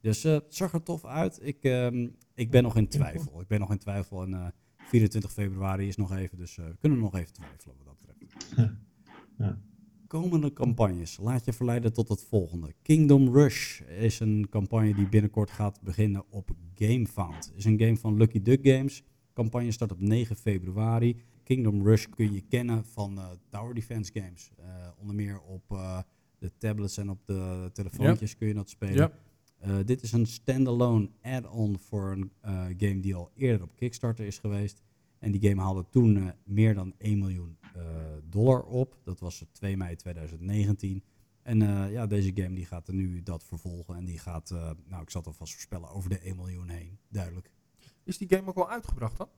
[0.00, 1.38] Dus het zag er tof uit.
[1.42, 3.40] Ik, ehm, ik ben nog in twijfel.
[3.40, 4.54] Ik ben nog in twijfel en
[4.88, 8.72] 24 februari is nog even, dus uh, we kunnen nog even twijfelen wat dat betreft.
[9.38, 9.58] Ja.
[10.06, 11.18] Komende campagnes.
[11.20, 12.74] Laat je verleiden tot het volgende.
[12.82, 17.52] Kingdom Rush is een campagne die binnenkort gaat beginnen op GameFound.
[17.54, 19.02] is een game van Lucky Duck Games.
[19.32, 21.22] campagne start op 9 februari.
[21.44, 24.50] Kingdom Rush kun je kennen van uh, Tower Defense games.
[24.60, 24.64] Uh,
[24.96, 25.68] onder meer op
[26.38, 29.12] de tablets en op de telefoontjes kun je dat spelen.
[29.66, 34.26] Uh, dit is een standalone add-on voor een uh, game die al eerder op Kickstarter
[34.26, 34.82] is geweest.
[35.18, 37.56] En die game haalde toen uh, meer dan 1 miljoen
[38.28, 38.96] dollar op.
[39.04, 41.02] Dat was 2 mei 2019.
[41.42, 41.58] En
[41.90, 43.96] ja, deze game die gaat er nu dat vervolgen.
[43.96, 44.50] En die gaat,
[44.86, 46.98] nou ik zal het alvast voorspellen, over de 1 miljoen heen.
[47.08, 47.50] Duidelijk.
[48.04, 49.28] Is die game ook al uitgebracht dan?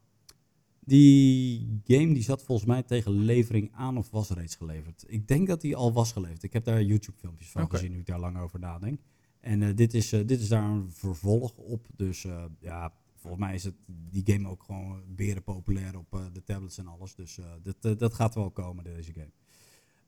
[0.81, 5.05] Die game die zat volgens mij tegen levering aan of was reeds geleverd.
[5.07, 6.43] Ik denk dat die al was geleverd.
[6.43, 7.79] Ik heb daar YouTube filmpjes van okay.
[7.79, 9.01] gezien, nu ik daar lang over nadenk.
[9.41, 11.87] En uh, dit, is, uh, dit is daar een vervolg op.
[11.97, 16.45] Dus uh, ja, volgens mij is het, die game ook gewoon beren populair op de
[16.45, 17.15] tablets en alles.
[17.15, 19.31] Dus dat, dat gaat wel komen, deze game.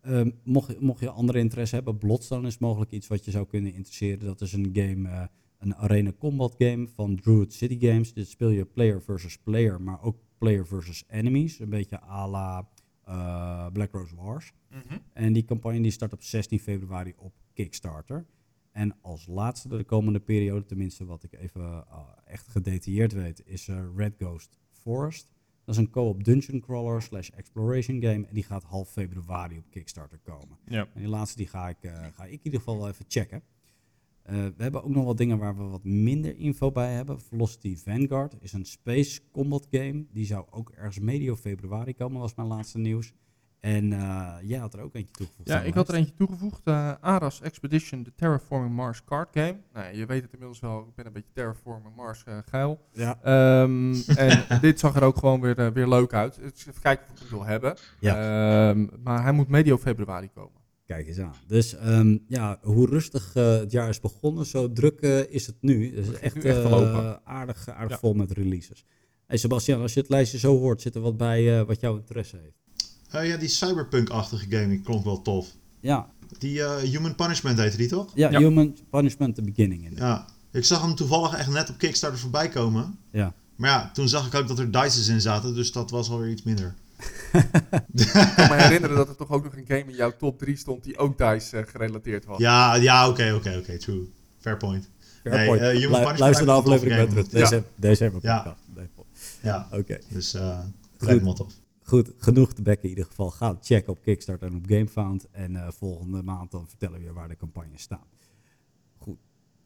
[0.07, 3.75] Um, mocht, mocht je andere interesse hebben, Bloodstone is mogelijk iets wat je zou kunnen
[3.75, 4.27] interesseren.
[4.27, 8.13] Dat is een game, een arena combat game van Druid City Games.
[8.13, 11.59] Dit speel je player versus player, maar ook player versus enemies.
[11.59, 12.69] Een beetje à la
[13.73, 14.53] Black Rose Wars.
[14.71, 14.99] Mm -hmm.
[15.13, 18.27] En die campagne die start op 16 februari op Kickstarter.
[18.73, 23.69] En als laatste de komende periode, tenminste wat ik even uh, echt gedetailleerd weet, is
[23.69, 25.31] uh, Red Ghost Forest.
[25.65, 28.27] Dat is een co-op dungeon crawler slash exploration game.
[28.27, 30.59] En die gaat half februari op Kickstarter komen.
[30.65, 30.89] Ja.
[30.95, 33.43] En die laatste die ga ik, uh, ga ik in ieder geval wel even checken.
[34.23, 37.21] we hebben ook nog wat dingen waar we wat minder info bij hebben.
[37.21, 40.05] Velocity Vanguard is een space combat game.
[40.11, 43.13] Die zou ook ergens medio februari komen, was mijn laatste nieuws.
[43.63, 45.49] En uh, jij had er ook eentje toegevoegd.
[45.49, 46.61] Ja, ik had er eentje toegevoegd.
[46.65, 49.57] Uh, Aras Expedition, de Terraforming Mars card game.
[49.73, 52.81] Nou, je weet het inmiddels wel, ik ben een beetje Terraforming Mars uh, geil.
[52.93, 53.19] Ja.
[53.63, 56.39] Um, en dit zag er ook gewoon weer, weer leuk uit.
[56.39, 57.77] Even kijken of ik het wil hebben.
[58.01, 58.69] Ja.
[58.69, 60.61] Um, maar hij moet medio februari komen.
[60.87, 61.35] Kijk eens aan.
[61.47, 65.97] Dus um, ja, hoe rustig het jaar is begonnen, zo druk is het nu.
[65.97, 66.65] Het is echt, nu echt
[67.25, 67.99] aardig, aardig ja.
[67.99, 68.85] vol met releases.
[69.27, 72.37] Hey Sebastian, als je het lijstje zo hoort, zit er wat bij wat jouw interesse
[72.37, 72.62] heeft?
[73.15, 75.47] Uh, ja, die cyberpunk-achtige game die klonk wel tof.
[75.81, 76.09] Ja.
[76.39, 78.11] Die uh, Human Punishment heette die toch?
[78.15, 79.85] Ja, ja, Human Punishment The Beginning.
[79.85, 79.93] In.
[79.97, 80.27] Ja.
[80.53, 82.99] Ik zag hem toevallig echt net op Kickstarter voorbij komen.
[83.11, 83.35] Ja.
[83.57, 86.31] Maar ja, toen zag ik ook dat er dices in zaten, dus dat was alweer
[86.31, 86.75] iets minder.
[87.95, 90.57] ik kan me herinneren dat er toch ook nog een game in jouw top 3
[90.57, 92.39] stond die ook dice uh, gerelateerd was.
[92.39, 94.09] Ja, ja oké, oké, oké, true.
[94.39, 94.89] Fair point.
[95.23, 95.63] Fair nee, point.
[95.63, 97.29] Uh, Human Lu luister de aflevering met terug.
[97.29, 97.63] Deze, ja.
[97.77, 98.27] deze hebben we
[99.43, 99.67] ja.
[99.71, 99.79] Oké.
[99.79, 100.01] Okay.
[100.09, 100.59] Dus uh,
[100.99, 101.62] lijkt me tof
[101.93, 103.31] goed, genoeg te bekken in ieder geval.
[103.31, 105.31] Ga checken op Kickstarter en op GameFound.
[105.31, 108.07] En uh, volgende maand dan vertellen we weer waar de campagne staat.
[108.99, 109.19] Goed,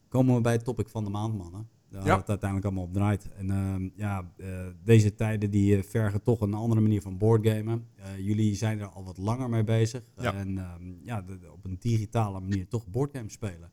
[0.08, 1.68] komen we bij het topic van de maand, mannen.
[1.88, 2.16] Daar ja.
[2.16, 3.28] het uiteindelijk allemaal op draait.
[3.32, 7.86] En uh, ja, uh, deze tijden die vergen toch een andere manier van boardgamen.
[8.18, 10.02] jullie zijn er al wat langer mee bezig.
[10.16, 10.34] Ja.
[10.34, 13.70] En um, ja, de, de, op een digitale manier toch boardgames spelen.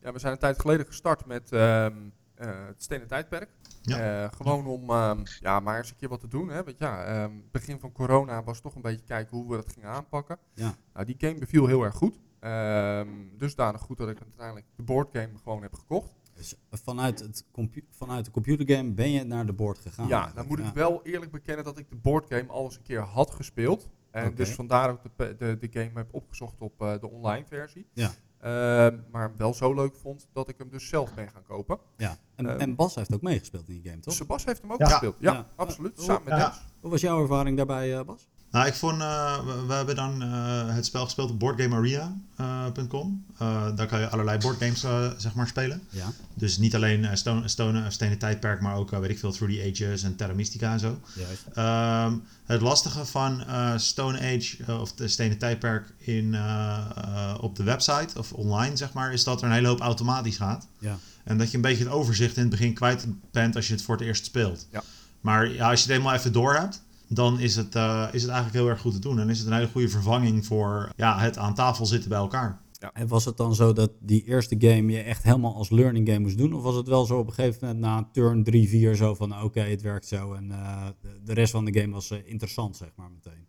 [0.00, 3.50] Ja, we zijn een tijd geleden gestart met um, het Stenen Tijdperk.
[3.88, 4.24] Ja.
[4.24, 6.48] Uh, gewoon om um, ja, maar eens een keer wat te doen.
[6.48, 6.64] Hè.
[6.64, 9.88] Want ja, um, begin van corona was toch een beetje kijken hoe we dat gingen
[9.88, 10.38] aanpakken.
[10.54, 10.74] Ja.
[10.92, 12.20] Nou, die game beviel heel erg goed.
[12.40, 16.12] Um, dusdanig goed dat ik uiteindelijk de boardgame gewoon heb gekocht.
[16.34, 17.44] Dus vanuit, het
[17.90, 20.08] vanuit de computergame ben je naar de board gegaan?
[20.08, 20.66] Ja, dan moet ja.
[20.66, 23.88] ik wel eerlijk bekennen dat ik de boardgame al eens een keer had gespeeld.
[24.10, 24.34] En okay.
[24.34, 27.86] dus vandaar ook de, de, de game heb opgezocht op uh, de online versie.
[27.92, 28.10] Ja.
[28.44, 31.78] Uh, maar wel zo leuk vond dat ik hem dus zelf ben gaan kopen.
[31.96, 34.14] Ja, en, uh, en Bas heeft ook meegespeeld in die game, toch?
[34.14, 34.86] Sebas heeft hem ook ja.
[34.88, 35.46] gespeeld, ja, Ja.
[35.56, 35.96] absoluut.
[35.96, 36.38] Hoe- Samen met ja.
[36.38, 36.64] Dennis.
[36.80, 38.28] Hoe was jouw ervaring daarbij, eh, Bas?
[38.50, 43.24] Nou, ik vond, eh, we, we hebben dan eh, het spel gespeeld op boardgamearena.com.
[43.42, 45.82] Uh, daar kan je allerlei boardgames eh, zeg maar spelen.
[45.90, 46.12] Ja.
[46.34, 49.32] Dus niet alleen eh, Stone, Stone, eh, Stenen Tijdperk, maar ook, eh, weet ik veel,
[49.32, 50.98] Through the Ages en Terra Mystica en zo.
[51.14, 51.42] Juist.
[51.54, 57.34] Ehm, het lastige van eh, Stone Age eh, of de Stenen Tijdperk in, eh, eh,
[57.40, 60.66] op de website of online, zeg maar, is dat er een hele hoop automatisch gaat.
[60.78, 60.98] Ja.
[61.24, 63.82] En dat je een beetje het overzicht in het begin kwijt bent als je het
[63.82, 64.66] voor het eerst speelt.
[64.72, 64.82] Ja.
[65.20, 68.30] Maar ja, als je het eenmaal even door hebt, dan is het, eh, is het
[68.30, 69.18] eigenlijk heel erg goed te doen.
[69.20, 72.60] En is het een hele goede vervanging voor ja, het aan tafel zitten bij elkaar.
[72.92, 76.18] En was het dan zo dat die eerste game je echt helemaal als learning game
[76.18, 76.52] moest doen?
[76.52, 79.42] Of was het wel zo op een gegeven moment na turn 3, 4 zo van
[79.42, 80.86] oké, het werkt zo en eh,
[81.24, 83.46] de- rest van de game was eh, interessant, zeg maar meteen?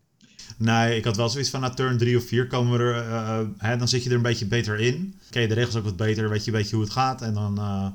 [0.57, 3.39] Nee, ik had wel zoiets van na turn 3 of 4 komen we er, eh,
[3.57, 5.15] hè, dan zit je er een beetje beter in.
[5.29, 7.21] Ken je de regels ook wat beter, weet je een beetje hoe het gaat.
[7.21, 7.87] En dan, eh,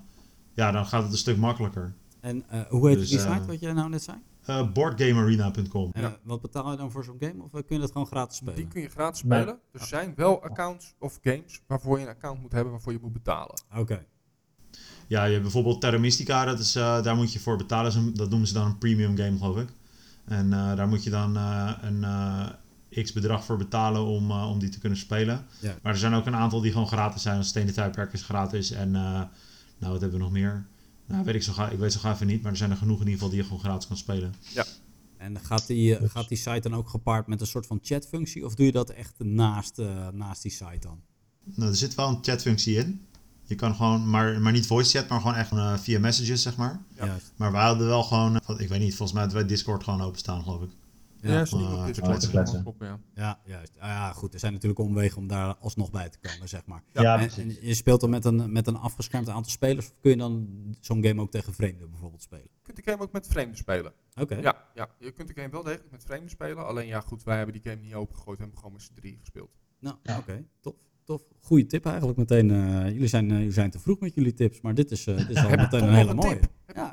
[0.55, 1.95] ja, dan gaat het een stuk makkelijker.
[2.21, 4.17] En eh, hoe heet Dus, die site wat jij nou net zei?
[4.45, 5.91] Eh boardgamearena.com.
[5.93, 6.17] En Ja.
[6.23, 7.43] wat betaal je dan voor zo'n game?
[7.43, 8.55] Of eh, kun je dat gewoon gratis spelen?
[8.57, 9.41] Die kun je gratis Nee.
[9.41, 9.59] spelen.
[9.73, 13.13] Er zijn wel accounts of games waarvoor je een account moet hebben waarvoor je moet
[13.13, 13.63] betalen.
[13.77, 14.05] Oké.
[15.07, 18.15] Ja, je hebt bijvoorbeeld Terra Mystica, dat is, eh, daar moet je voor betalen.
[18.15, 19.69] Dat noemen ze dan een premium game, geloof ik.
[20.25, 24.51] En eh, daar moet je dan eh, een eh, x bedrag voor betalen om, eh,
[24.51, 25.47] om die te kunnen spelen.
[25.61, 25.75] Ja.
[25.83, 27.35] Maar er zijn ook een aantal die gewoon gratis zijn.
[27.35, 28.71] Want Stenen Tijdperk is gratis.
[28.71, 29.03] En eh,
[29.79, 30.67] nou, wat hebben we nog meer?
[31.07, 32.77] Nou, weet ik, zo ga, ik weet zo ga even niet, maar er zijn er
[32.77, 34.35] genoeg in ieder geval die je gewoon gratis kan spelen.
[35.17, 38.45] En gaat die, eh, gaat die site dan ook gepaard met een soort van chatfunctie?
[38.45, 41.01] Of doe je dat echt naast, eh, naast die site dan?
[41.55, 43.07] Nou, er zit wel een chatfunctie in.
[43.43, 46.57] Je kan gewoon, maar, maar niet voice chat, maar gewoon echt eh, via messages, zeg
[46.57, 46.83] maar.
[46.97, 47.07] Ja.
[47.07, 47.33] Juist.
[47.37, 50.43] Maar wij hadden wel gewoon, ik weet niet, volgens mij hadden wij Discord gewoon openstaan,
[50.43, 50.71] geloof ik.
[51.29, 51.45] Ja,
[51.85, 52.65] Ja, kletsen.
[53.15, 53.41] ja.
[53.45, 53.73] juist.
[53.79, 54.35] Ah, ja, goed.
[54.35, 56.83] Er zijn natuurlijk omwegen om daar alsnog bij te komen, zeg maar.
[56.93, 59.87] Ja, en, je speelt dan met een, met een afgeschermd aantal spelers?
[59.87, 60.49] Of kun je dan
[60.81, 62.47] zo'n game ook tegen vreemden bijvoorbeeld spelen?
[62.53, 63.93] Je kunt de game ook met vreemden spelen.
[64.21, 64.35] Oké.
[64.35, 66.67] Ja, ja, je kunt de game wel degelijk met vreemden spelen.
[66.67, 68.37] Alleen ja, goed, wij hebben die game niet opengegooid.
[68.37, 69.51] We hebben gewoon met z'n drie gespeeld.
[69.81, 70.19] Nou, Ja.
[70.19, 70.45] oké.
[70.61, 70.75] Tof.
[71.05, 71.23] Tof.
[71.41, 72.51] Goeie tip eigenlijk meteen.
[72.51, 75.17] eh, jullie, zijn, eh, jullie zijn te vroeg met jullie tips, maar dit is, eh,
[75.17, 76.39] dit is al meteen een hele mooie.
[76.41, 76.51] tip?
[76.75, 76.91] Ja,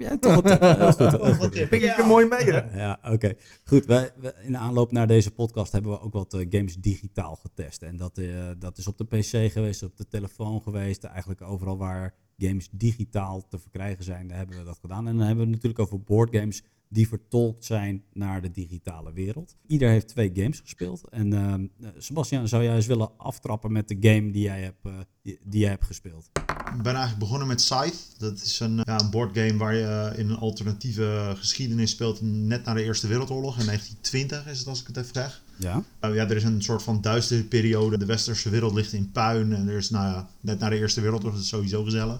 [0.00, 0.42] Heb jij toch?
[0.58, 1.36] Heel goed.
[1.36, 1.68] goed.
[1.68, 2.80] Pik ik er mooi mee, hè?
[2.80, 3.32] Ja, oké.
[3.64, 6.74] Goed, wij, wij- in de aanloop naar deze podcast hebben we ook wat eh, games
[6.76, 7.82] digitaal getest.
[7.82, 11.04] En dat, eh, dat is op de PC geweest, op de telefoon geweest.
[11.04, 15.08] Eigenlijk overal waar games digitaal te verkrijgen zijn, daar hebben we dat gedaan.
[15.08, 19.56] En dan hebben we het natuurlijk over boardgames die vertolkt zijn naar de digitale wereld.
[19.66, 21.08] Ieder heeft twee games gespeeld.
[21.08, 24.84] En ehm, eh, Sebastian, zou jij eens willen aftrappen met de game die jij hebt,
[24.86, 26.30] eh, die, die jij hebt gespeeld?
[26.76, 27.96] Ik ben eigenlijk begonnen met Scythe.
[28.18, 32.18] Dat is een, ja, een boardgame waar je eh, in een alternatieve geschiedenis speelt.
[32.22, 33.58] Net na de Eerste Wereldoorlog.
[33.58, 35.42] In 1920 is het als ik het even zeg.
[35.56, 35.82] Ja?
[36.04, 37.98] Uh, ja, er is een soort van duistere periode.
[37.98, 39.52] De westerse wereld ligt in puin.
[39.52, 42.18] En er is, nou ja, net na de Eerste Wereldoorlog is het sowieso gezellig.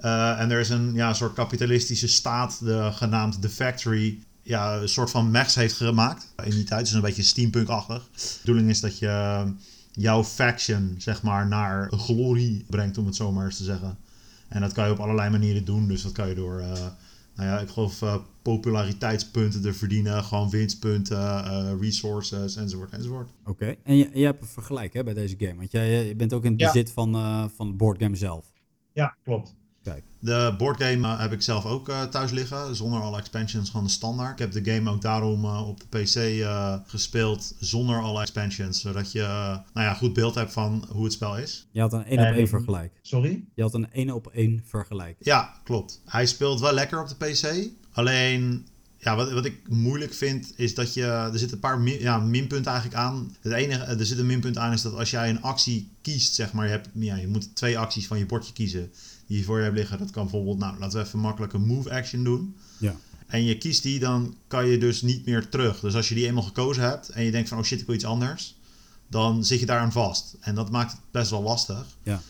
[0.00, 4.18] Uh, en er is een ja, soort kapitalistische staat de, genaamd The Factory.
[4.42, 6.84] ja, een soort van mechs heeft gemaakt in die tijd.
[6.84, 8.02] Dus een beetje steampunk-achtig.
[8.12, 9.44] De bedoeling is dat je
[9.94, 13.98] jouw faction, zeg maar, naar glorie brengt, om het zo maar eens te zeggen.
[14.48, 15.88] En dat kan je op allerlei manieren doen.
[15.88, 16.72] Dus dat kan je door, uh,
[17.34, 23.30] nou ja, ik geloof uh, populariteitspunten te verdienen, gewoon winstpunten, uh, resources, enzovoort, enzovoort.
[23.44, 26.32] Oké, en je, je hebt een vergelijk hè, bij deze game, want jij je bent
[26.32, 27.12] ook in het bezit van,
[27.56, 28.52] van het boardgame zelf.
[28.92, 29.54] Ja, klopt.
[29.84, 30.04] Kijk.
[30.18, 33.92] De boardgame uh, heb ik zelf ook uh, thuis liggen, zonder alle expansions, gewoon de
[33.92, 34.32] standaard.
[34.32, 36.46] Ik heb de game ook daarom uh, op de PC
[36.86, 39.20] gespeeld, zonder alle expansions, zodat je
[39.72, 41.66] nou ja, goed beeld hebt van hoe het spel is.
[41.70, 42.92] Je had een 1 op 1 vergelijk.
[43.02, 43.44] Sorry?
[43.54, 45.16] Je had een 1 op 1 vergelijk.
[45.18, 46.00] Ja, klopt.
[46.04, 48.66] Hij speelt wel lekker op de PC, alleen
[48.98, 51.04] ja, wat, wat ik moeilijk vind is dat je.
[51.04, 53.36] Er zitten een paar min, ja, minpunten eigenlijk aan.
[53.40, 56.52] Het enige, er zit een minpunt aan is dat als jij een actie kiest, zeg
[56.52, 58.92] maar, je, hebt, ja, je moet twee acties van je bordje kiezen
[59.26, 59.98] die je voor je hebt liggen.
[59.98, 62.56] Dat kan bijvoorbeeld, nou, laten we even makkelijk een move action doen.
[62.78, 62.96] Ja.
[63.26, 65.80] En je kiest die, dan kan je dus niet meer terug.
[65.80, 67.94] Dus als je die eenmaal gekozen hebt en je denkt van, oh shit, ik wil
[67.94, 68.56] iets anders,
[69.08, 70.36] dan zit je daaraan vast.
[70.40, 71.86] En dat maakt het best wel lastig.
[72.02, 72.22] Ja.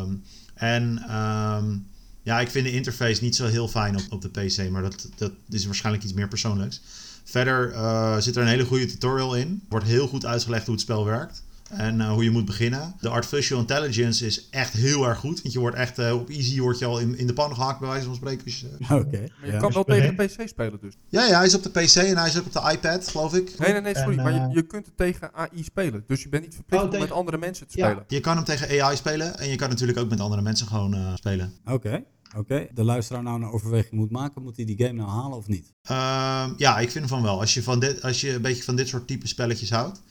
[0.00, 0.22] Um,
[0.54, 1.86] en um,
[2.22, 5.08] ja, ik vind de interface niet zo heel fijn op, op de PC, maar dat,
[5.16, 6.80] dat is waarschijnlijk iets meer persoonlijks.
[7.24, 9.62] Verder uh, zit er een hele goede tutorial in.
[9.68, 11.42] Wordt heel goed uitgelegd hoe het spel werkt.
[11.68, 12.94] En uh, hoe je moet beginnen.
[13.00, 15.42] De artificial intelligence is echt heel erg goed.
[15.42, 17.80] Want je wordt echt uh, op easy word je al in, in de pan gehakt,
[17.80, 18.44] bij wijze van spreken.
[18.44, 18.70] Dus, uh...
[18.96, 19.06] Oké.
[19.06, 19.58] Okay, maar je ja.
[19.58, 20.98] kan wel tegen de PC spelen dus.
[21.08, 23.34] Ja, ja, hij is op de PC en hij is ook op de iPad, geloof
[23.34, 23.58] ik.
[23.58, 24.18] Nee, nee, nee, sorry.
[24.18, 26.04] En, maar je, je, kunt het tegen AI spelen.
[26.06, 27.04] Dus je bent niet verplicht oh, tegen...
[27.04, 27.96] om met andere mensen te spelen.
[27.96, 28.04] Ja.
[28.06, 29.38] Je kan hem tegen AI spelen.
[29.38, 31.52] En je kan natuurlijk ook met andere mensen gewoon spelen.
[31.64, 31.72] Oké.
[31.74, 32.04] Okay.
[32.28, 32.70] Oké, okay.
[32.74, 35.72] de luisteraar nou een overweging moet maken, moet hij die game nou halen of niet?
[35.90, 37.40] Uh, ja, ik vind van wel.
[37.40, 40.02] Als je, van dit, als je een beetje van dit soort type spelletjes houdt.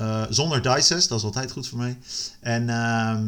[0.00, 1.98] Uh, zonder dices, dat is altijd goed voor mij.
[2.40, 3.20] En uh,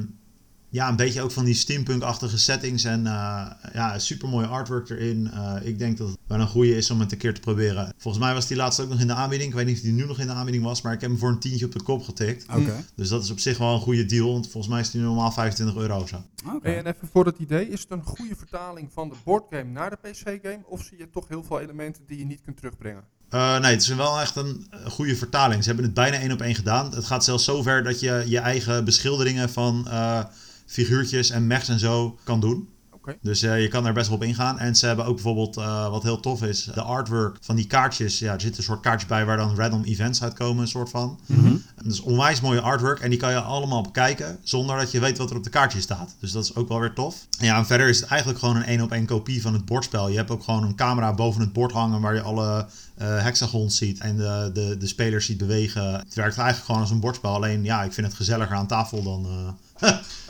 [0.73, 5.31] ja, een beetje ook van die steampunk-achtige settings en uh, ja, super mooie artwork erin.
[5.35, 7.95] Uh, ik denk dat het wel een goede is om het een keer te proberen.
[7.99, 9.51] Volgens mij was die laatst ook nog in de aanbieding.
[9.51, 11.19] Ik weet niet of die nu nog in de aanbieding was, maar ik heb hem
[11.19, 12.45] voor een tientje op de kop getikt.
[12.49, 12.85] Okay.
[12.95, 15.33] Dus dat is op zich wel een goede deal, want volgens mij is die normaal
[15.33, 16.23] 25 euro of zo.
[16.55, 16.77] Okay.
[16.77, 19.97] En even voor het idee, is het een goede vertaling van de boardgame naar de
[20.11, 20.63] PC-game?
[20.65, 23.05] Of zie je toch heel veel elementen die je niet kunt terugbrengen?
[23.35, 25.63] Uh, nee, het is wel echt een goede vertaling.
[25.63, 26.95] Ze hebben het bijna één op één gedaan.
[26.95, 30.25] Het gaat zelfs zover dat je je eigen beschilderingen van uh,
[30.67, 32.69] figuurtjes en mechs en zo kan doen.
[33.03, 33.19] Okay.
[33.23, 34.59] Dus uh, je kan er best wel op ingaan.
[34.59, 38.19] En ze hebben ook bijvoorbeeld, uh, wat heel tof is, de artwork van die kaartjes.
[38.19, 41.21] Ja, er zitten een soort kaartjes bij waar dan random events uitkomen, een soort van.
[41.27, 41.63] Mm -hmm.
[41.83, 45.19] Dat is onwijs mooie artwork en die kan je allemaal bekijken zonder dat je weet
[45.19, 46.15] wat er op de kaartjes staat.
[46.21, 47.27] Dus dat is ook wel weer tof.
[47.39, 50.09] Ja, en verder is het eigenlijk gewoon een één op één kopie van het bordspel.
[50.09, 52.67] Je hebt ook gewoon een camera boven het bord hangen waar je alle
[53.03, 55.93] uh, hexagons ziet en de, de, de spelers ziet bewegen.
[55.93, 57.35] Het werkt eigenlijk gewoon als een bordspel.
[57.35, 59.27] Alleen ja, ik vind het gezelliger aan tafel dan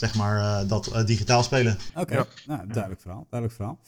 [0.00, 1.76] zeg maar, uh, dat uh, digitaal spelen.
[1.90, 2.16] Oké, okay.
[2.16, 2.26] ja.
[2.46, 3.26] nou, duidelijk verhaal.
[3.30, 3.80] Duidelijk verhaal.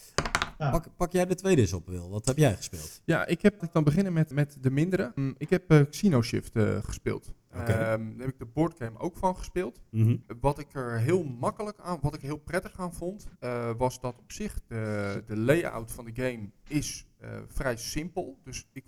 [0.58, 0.70] Ja.
[0.70, 2.10] Pak, pak, jij de tweede eens op, Wil.
[2.10, 3.02] Wat heb jij gespeeld?
[3.04, 5.12] Ja, ik heb dan beginnen met, met de mindere.
[5.14, 7.32] Mm, ik heb uh, Xeno Shift gespeeld.
[7.54, 7.92] Okay.
[7.92, 9.80] Um, daar heb ik de boardgame ook van gespeeld.
[9.90, 10.24] Mm -hmm.
[10.40, 13.26] Wat ik er heel makkelijk aan, wat ik heel prettig aan vond,
[13.76, 17.06] was dat op zich de, de layout van de game is
[17.48, 18.38] vrij simpel.
[18.44, 18.84] Dus ik,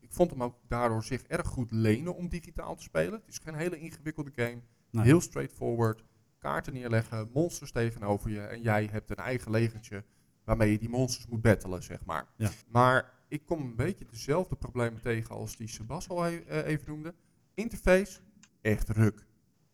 [0.00, 3.12] ik vond hem ook daardoor zich erg goed lenen om digitaal te spelen.
[3.12, 4.60] Het is geen hele ingewikkelde game.
[4.90, 5.04] Nee.
[5.04, 6.04] Heel straightforward
[6.44, 10.04] kaarten neerleggen, monsters tegenover je en jij hebt een eigen legertje
[10.44, 12.26] waarmee je die monsters moet battelen, zeg maar.
[12.36, 12.50] Ja.
[12.68, 16.88] Maar ik kom een beetje dezelfde problemen tegen als die Sebas al e uh, even
[16.88, 17.14] noemde.
[17.54, 18.20] Interface,
[18.60, 19.26] echt ruk.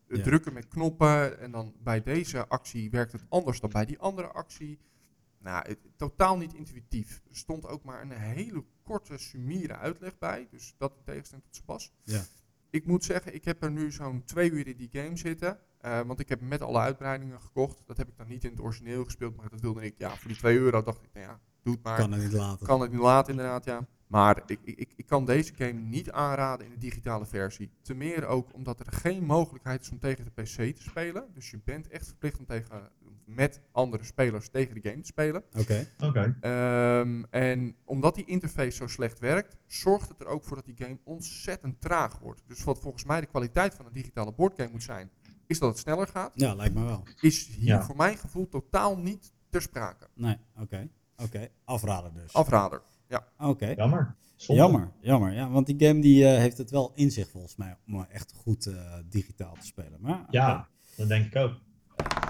[0.07, 0.21] Ja.
[0.21, 4.27] Drukken met knoppen en dan bij deze actie werkt het anders dan bij die andere
[4.27, 4.79] actie.
[5.39, 7.21] Nou, het, totaal niet intuïtief.
[7.29, 10.47] Er stond ook maar een hele korte, sumiere uitleg bij.
[10.51, 11.93] Dus dat in tegenstelling tot Sebas.
[12.03, 12.23] Ja.
[12.71, 15.59] Ik moet zeggen, ik heb er nu zo'n twee uur in die game zitten.
[15.85, 17.83] Uh, want ik heb met alle uitbreidingen gekocht.
[17.85, 20.27] Dat heb ik dan niet in het origineel gespeeld, maar dat wilde ik, ja, voor
[20.27, 21.97] die 2 euro dacht ik, nou ja, doe het maar.
[21.97, 22.67] Kan het niet laten.
[22.67, 23.87] Kan het niet laten, inderdaad, ja.
[24.11, 27.71] Maar ik, ik, ik kan deze game niet aanraden in de digitale versie.
[27.81, 31.25] Ten meer ook omdat er geen mogelijkheid is om tegen de PC te spelen.
[31.33, 32.89] Dus je bent echt verplicht om tegen,
[33.25, 35.43] met andere spelers tegen de game te spelen.
[35.57, 35.87] Oké.
[35.99, 36.37] Oké.
[36.99, 40.77] Um, en omdat die interface zo slecht werkt, zorgt het er ook voor dat die
[40.77, 42.41] game ontzettend traag wordt.
[42.47, 45.11] Dus wat volgens mij de kwaliteit van een digitale boardgame moet zijn,
[45.47, 46.31] is dat het sneller gaat.
[46.35, 47.03] Ja, lijkt me wel.
[47.19, 47.83] Is hier Ja.
[47.83, 50.07] voor mijn gevoel totaal niet ter sprake.
[50.13, 50.89] Nee, oké.
[51.17, 52.33] Oké, afraden dus.
[52.33, 52.81] Afrader.
[53.41, 53.73] Oké.
[53.75, 54.15] Jammer.
[54.35, 54.61] Zonde.
[54.61, 55.33] Jammer, jammer.
[55.33, 58.33] Ja, want die game die, uh, heeft het wel in zich volgens mij om echt
[58.33, 59.97] goed uh, digitaal te spelen.
[60.01, 61.53] Maar, Ja, dat denk ik ook.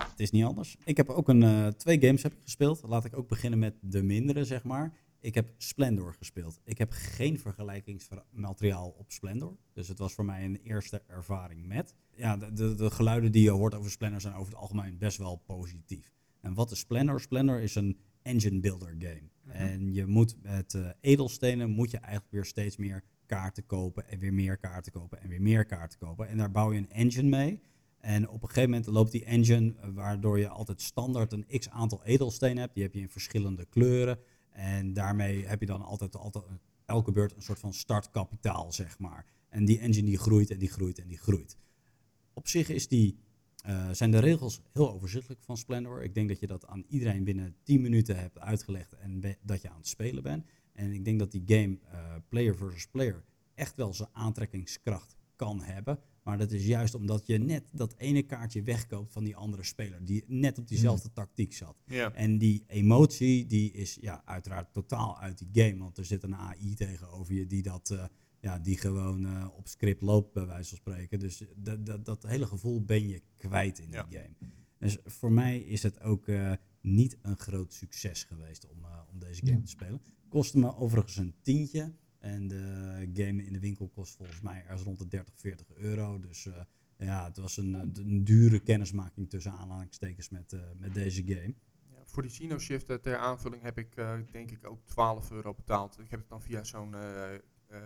[0.10, 0.78] het is niet anders.
[0.84, 2.82] Ik heb ook een, uh, twee games heb ik gespeeld.
[2.88, 4.94] Laat ik ook beginnen met de mindere, zeg maar.
[5.20, 6.60] Ik heb Splendor gespeeld.
[6.64, 9.58] Ik heb geen vergelijkingsmateriaal op Splendor.
[9.74, 11.96] Dus het was voor mij een eerste ervaring met.
[12.16, 15.18] Ja, de, de, de geluiden die je hoort over Splendor zijn over het algemeen best
[15.18, 16.12] wel positief.
[16.42, 17.20] En wat is Splendor?
[17.20, 19.30] Splendor is een engine builder game.
[19.44, 19.56] Mhm.
[19.56, 24.20] En je moet met eh, edelstenen moet je eigenlijk weer steeds meer kaarten kopen en
[24.20, 26.28] weer meer kaarten kopen en weer meer kaarten kopen.
[26.28, 27.60] En daar bouw je een engine mee.
[28.00, 31.70] En op een gegeven moment loopt die engine, eh, waardoor je altijd standaard een x
[31.70, 32.74] aantal edelstenen hebt.
[32.74, 34.20] Die heb je in verschillende kleuren.
[34.50, 36.46] En daarmee heb je dan altijd, altijd
[36.86, 39.26] elke beurt een soort van startkapitaal, zeg maar.
[39.50, 41.58] En die engine die groeit en die groeit en die groeit.
[42.34, 43.20] Op zich is die,
[43.64, 46.04] eh, zijn de regels heel overzichtelijk van Splendor.
[46.04, 49.70] Ik denk dat je dat aan iedereen binnen 10 minuten hebt uitgelegd en dat je
[49.70, 50.46] aan het spelen bent.
[50.74, 53.24] En ik denk dat die game eh, player versus player
[53.56, 56.00] echt wel zijn aantrekkingskracht kan hebben.
[56.24, 60.06] Maar dat is juist omdat je net dat ene kaartje wegkoopt van die andere speler.
[60.06, 61.76] Die net op diezelfde tactiek zat.
[62.14, 65.78] En die emotie, die is ja, uiteraard totaal uit die game.
[65.78, 67.90] Want er zit een AI tegenover je die dat...
[67.90, 68.04] eh,
[68.42, 71.20] ja, die gewoon eh, op script loopt, bij wijze van spreken.
[71.20, 74.04] Dus dat, dat, dat hele gevoel ben je kwijt in Ja.
[74.04, 74.36] die game.
[74.80, 76.52] Dus voor mij is het ook eh,
[76.82, 79.64] niet een groot succes geweest om, eh, om deze game Ja.
[79.64, 80.02] te spelen.
[80.30, 81.94] Kostte me overigens een tientje.
[82.20, 86.20] En de game in de winkel kost volgens mij ergens rond de 30, 40 euro.
[86.20, 86.62] Dus eh,
[86.98, 91.54] ja, het was een, een dure kennismaking tussen aanhalingstekens met, eh, met deze game.
[91.92, 95.32] Ja, voor die Sino Shift eh, ter aanvulling heb ik eh, denk ik ook 12
[95.32, 96.00] euro betaald.
[96.00, 97.42] Ik heb het dan via zo'n eh, eh,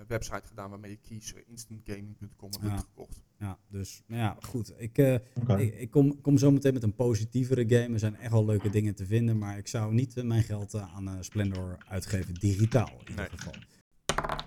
[0.07, 2.77] website gedaan waarmee je kiest, eh, instantgaming.com heb ik Ja.
[2.77, 3.21] gekocht.
[3.39, 4.73] Ja, dus nou ja, goed.
[4.77, 5.13] Ik, eh.
[5.57, 7.93] Ik, ik kom, kom zo meteen met een positievere game.
[7.93, 10.73] Er zijn echt wel leuke dingen te vinden, maar ik zou niet eh, mijn geld
[10.73, 13.27] eh, aan eh, Splendor uitgeven, digitaal in ieder Nee.
[13.39, 13.53] geval.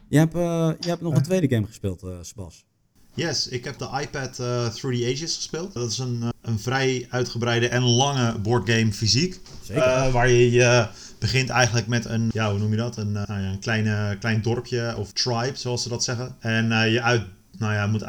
[0.08, 2.66] Je hebt, eh, je hebt nog een tweede game gespeeld, eh Sebas.
[3.14, 5.72] Yes, ik heb de iPad eh, Through the Ages gespeeld.
[5.72, 9.40] Dat is een, eh, een vrij uitgebreide en lange boardgame fysiek.
[9.62, 9.82] Zeker.
[9.82, 10.86] Eh, waar je, je
[11.18, 12.96] begint eigenlijk met een, ja, hoe noem je dat?
[12.96, 16.34] Een, eh, nou ja, een kleine, klein dorpje of tribe, zoals ze dat zeggen.
[16.38, 17.22] En eh, je uit,
[17.58, 18.04] nou ja, moet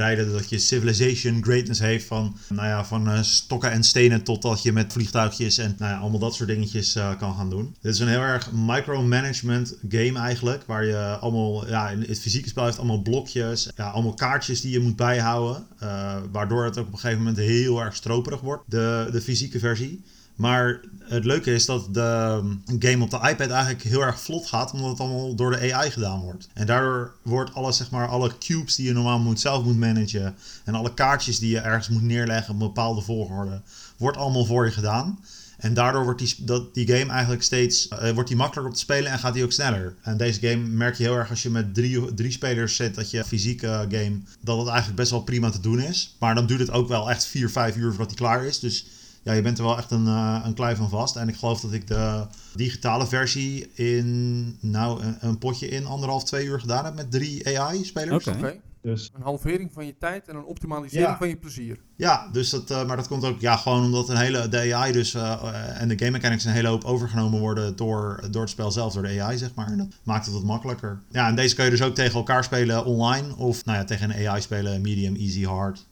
[0.00, 4.62] uitbreiden dat je civilization greatness heeft van, nou ja, van eh, stokken en stenen totdat
[4.62, 7.76] je met vliegtuigjes en nou ja, allemaal dat soort dingetjes eh, kan gaan doen.
[7.80, 12.48] Dit is een heel erg micromanagement game eigenlijk, waar je allemaal, ja, in het fysieke
[12.48, 16.86] spel heeft allemaal blokjes, ja, allemaal kaartjes die je moet bijhouden, eh, waardoor het ook
[16.86, 20.04] op een gegeven moment heel erg stroperig wordt, de, de fysieke versie.
[20.36, 24.46] Maar het leuke is dat de um, game op de iPad eigenlijk heel erg vlot
[24.46, 26.48] gaat, omdat het allemaal door de AI gedaan wordt.
[26.52, 30.34] En daardoor wordt alles, zeg maar, alle cubes die je normaal moet, zelf moet managen
[30.64, 33.60] en alle kaartjes die je ergens moet neerleggen op een bepaalde volgorde,
[33.96, 35.18] wordt allemaal voor je gedaan.
[35.56, 38.84] En daardoor wordt die, dat, die game eigenlijk steeds eh, wordt die makkelijker op te
[38.84, 39.94] spelen en gaat die ook sneller.
[40.02, 43.10] En deze game merk je heel erg als je met drie, drie spelers zit, dat
[43.10, 46.16] je fysieke game, dat het eigenlijk best wel prima te doen is.
[46.18, 48.58] Maar dan duurt het ook wel echt 4, 5 uur voordat die klaar is.
[48.58, 48.86] Dus
[49.26, 51.16] ja, je bent er wel echt een, eh, een klei van vast.
[51.16, 56.24] En ik geloof dat ik de digitale versie in, nou, een, een potje in anderhalf,
[56.24, 58.26] twee uur gedaan heb met drie AI-spelers.
[58.26, 58.38] Oké.
[58.38, 58.60] Oké.
[58.82, 61.16] Dus Een halvering van je tijd en een optimalisering Ja.
[61.16, 61.78] van je plezier.
[61.96, 64.92] Ja, dus dat, eh, maar dat komt ook ja, gewoon omdat een hele, de AI
[64.92, 68.50] dus, eh, eh, en de game mechanics een hele hoop overgenomen worden door, door het
[68.50, 69.66] spel zelf, door de AI zeg maar.
[69.66, 70.98] En dat maakt het wat makkelijker.
[71.10, 74.10] Ja, en deze kun je dus ook tegen elkaar spelen online of nou ja, tegen
[74.10, 75.86] een AI spelen, medium, easy, hard.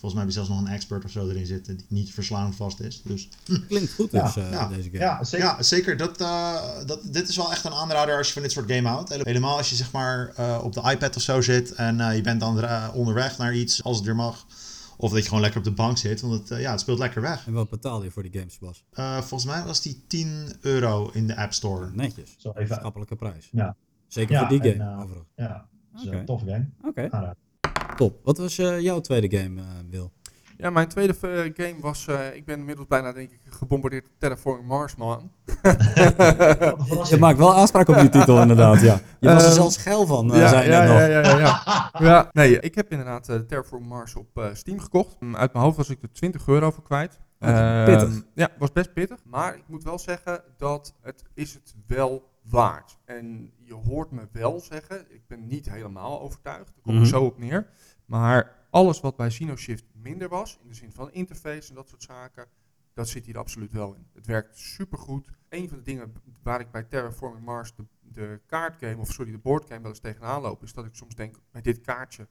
[0.00, 2.54] Volgens mij heb je zelfs nog een expert of zo erin zitten die niet verslaan
[2.54, 3.02] vast is.
[3.02, 3.28] Dus
[3.68, 4.98] Klinkt goed Ja, dus, eh, ja, deze game.
[4.98, 5.46] ja, zeker.
[5.46, 5.96] Ja, zeker.
[5.96, 8.88] Dat, eh, dat, dit is wel echt een aanrader als je van dit soort game
[8.88, 9.08] houdt.
[9.08, 12.16] Hele- Helemaal als je zeg maar eh, op de iPad of zo zit en eh,
[12.16, 14.46] je bent dan onderweg naar iets, als het weer mag.
[15.00, 17.22] Of dat je gewoon lekker op de bank zit, want het, ja, het speelt lekker
[17.22, 17.46] weg.
[17.46, 18.58] En wat betaal je voor die games?
[18.92, 21.90] Eh, volgens mij was die 10 euro in de App Store.
[21.92, 22.34] Netjes.
[22.38, 22.76] Zo even.
[22.76, 23.48] Schappelijke prijs.
[23.52, 23.76] Ja.
[24.06, 25.28] Zeker Ja, voor die en, game, overigens.
[25.36, 26.68] Ja, dat is een toffe game.
[26.84, 27.08] Oké.
[27.98, 28.20] Top.
[28.24, 30.12] Wat was eh, jouw tweede game, eh, Wil?
[30.56, 31.28] Ja, mijn tweede eh,
[31.66, 35.30] game was, eh, ik ben inmiddels bijna denk ik gebombardeerd door Terraforming Mars, man.
[37.10, 39.00] Je maakt wel aanspraak op die titel, inderdaad, ja.
[39.20, 40.98] Je was er Ehm, zelfs geil van, eh, ja, zei je ja, net nog.
[40.98, 41.90] ja, ja, ja, ja.
[41.98, 42.30] ja.
[42.32, 45.16] Nee, ik heb inderdaad eh Terraforming Mars op eh, Steam gekocht.
[45.20, 47.18] Mm, Uit mijn hoofd was ik er 20 euro voor kwijt.
[47.40, 48.22] Oké, Ehm, pittig.
[48.34, 49.18] Ja, was best pittig.
[49.24, 52.98] Maar ik moet wel zeggen dat het is het wel waard.
[53.04, 56.66] En je hoort me wel zeggen, ik ben niet helemaal overtuigd.
[56.74, 57.08] Daar kom ik Mhm.
[57.08, 57.70] zo op neer.
[58.04, 62.02] Maar alles wat bij SinoShift minder was, in de zin van interface en dat soort
[62.02, 62.46] zaken,
[62.94, 64.06] dat zit hier absoluut wel in.
[64.12, 65.28] Het werkt supergoed.
[65.48, 69.38] Een van de dingen waar ik bij Terraforming Mars de, de kaartgame, of sorry, de
[69.38, 72.28] boardgame wel eens tegenaan loop, is dat ik soms denk, bij dit kaartje,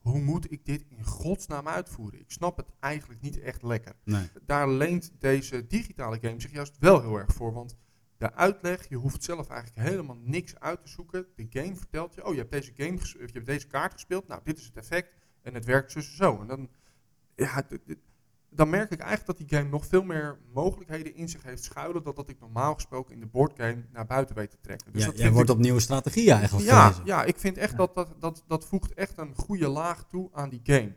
[0.00, 2.20] hoe moet ik dit in godsnaam uitvoeren?
[2.20, 3.94] Ik snap het eigenlijk niet echt lekker.
[4.04, 4.28] Nee.
[4.44, 7.76] Daar leent deze digitale game zich juist wel heel erg voor, want
[8.18, 11.26] de uitleg, je hoeft zelf eigenlijk helemaal niks uit te zoeken.
[11.36, 14.40] De game vertelt je, oh je hebt deze, game je hebt deze kaart gespeeld, nou
[14.44, 16.40] dit is het effect en het werkt zus en zo.
[16.40, 16.68] En dan,
[17.34, 17.62] ja,
[18.50, 22.02] dan merk ik eigenlijk dat die game nog veel meer mogelijkheden in zich heeft schuilen
[22.02, 24.92] dan dat ik normaal gesproken in de boardgame naar buiten weet te trekken.
[24.92, 27.70] Dus Ja, dat jij wordt ik- op nieuwe strategieën eigenlijk ja, ja, ik vind echt
[27.70, 27.76] Ja.
[27.76, 30.94] dat, dat, dat dat voegt echt een goede laag toe aan die game.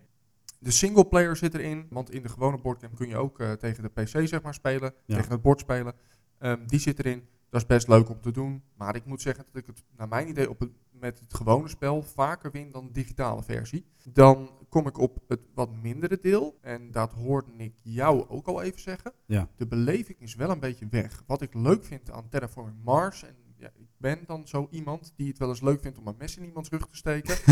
[0.59, 3.89] De singleplayer zit erin, want in de gewone boardgame kun je ook eh, tegen de
[3.89, 5.15] PC zeg maar spelen, Ja.
[5.15, 5.93] tegen het bord spelen.
[6.39, 7.27] Ehm, die zit erin.
[7.49, 8.63] Dat is best leuk om te doen.
[8.75, 11.67] Maar ik moet zeggen dat ik het, naar mijn idee, op het, met het gewone
[11.67, 13.85] spel vaker win dan de digitale versie.
[14.03, 16.57] Dan kom ik op het wat mindere deel.
[16.61, 19.13] En dat hoorde ik jou ook al even zeggen.
[19.25, 19.47] Ja.
[19.55, 21.23] De beleving is wel een beetje weg.
[21.27, 23.23] Wat ik leuk vind aan Terraforming Mars.
[23.23, 26.15] En ja, ik ben dan zo iemand die het wel eens leuk vindt om een
[26.17, 27.35] mes in iemands rug te steken.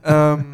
[0.00, 0.52] Ehm,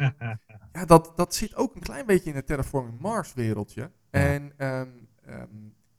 [0.73, 3.91] ja, dat, dat zit ook een klein beetje in het Terraforming Mars wereldje.
[4.09, 4.89] En ehm,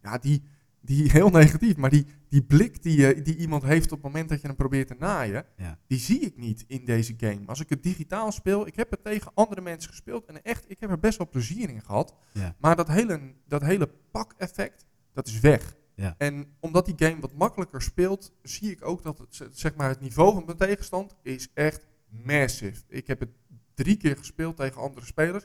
[0.02, 0.42] ja, die,
[0.80, 4.28] die heel negatief, maar die, die blik die, eh, die iemand heeft op het moment
[4.28, 5.78] dat je hem probeert te naaien, Ja.
[5.86, 7.40] die zie ik niet in deze game.
[7.46, 10.80] Als ik het digitaal speel, ik heb het tegen andere mensen gespeeld en echt, ik
[10.80, 12.14] heb er best wel plezier in gehad.
[12.32, 12.54] Ja.
[12.58, 15.76] Maar dat hele, dat hele pak-effect, dat is weg.
[15.94, 16.14] Ja.
[16.18, 20.00] En omdat die game wat makkelijker speelt, zie ik ook dat het, zeg maar, het
[20.00, 21.86] niveau van mijn tegenstand is echt
[22.24, 22.82] massive.
[22.88, 23.30] Ik heb het
[23.74, 25.44] drie keer gespeeld tegen andere spelers.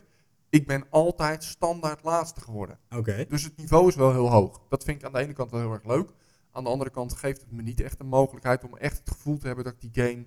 [0.54, 2.78] Ik ben altijd standaard laatste geworden.
[2.96, 3.24] Oké.
[3.28, 4.60] Dus het niveau is wel heel hoog.
[4.68, 6.10] Dat vind ik aan de ene kant wel heel erg leuk.
[6.50, 9.38] Aan de andere kant geeft het me niet echt de mogelijkheid om echt het gevoel
[9.38, 10.24] te hebben dat ik die game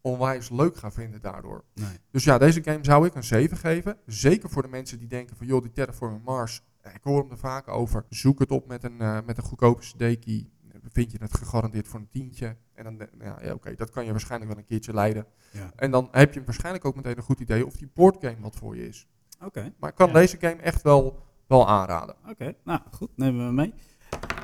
[0.00, 1.64] onwijs leuk ga vinden daardoor.
[1.74, 1.98] Nee.
[2.10, 3.98] Dus ja, deze game zou ik een 7 geven.
[4.06, 7.38] Zeker voor de mensen die denken van joh, die Terraforming Mars, ik hoor hem er
[7.38, 8.04] vaak over.
[8.08, 10.50] Zoek het op met een, eh, met een goedkope CD-key.
[10.88, 12.56] Vind je het gegarandeerd voor een tientje.
[12.74, 15.26] En dan, eh, ja, ja oké, dat kan je waarschijnlijk wel een keertje leiden.
[15.50, 15.72] Ja.
[15.76, 18.76] En dan heb je waarschijnlijk ook meteen een goed idee of die boardgame wat voor
[18.76, 19.06] je is.
[19.44, 19.72] Oké.
[19.78, 20.12] Maar ik kan Ja.
[20.14, 22.14] deze game echt wel, wel aanraden.
[22.30, 23.72] Oké, nou goed, nemen we mee.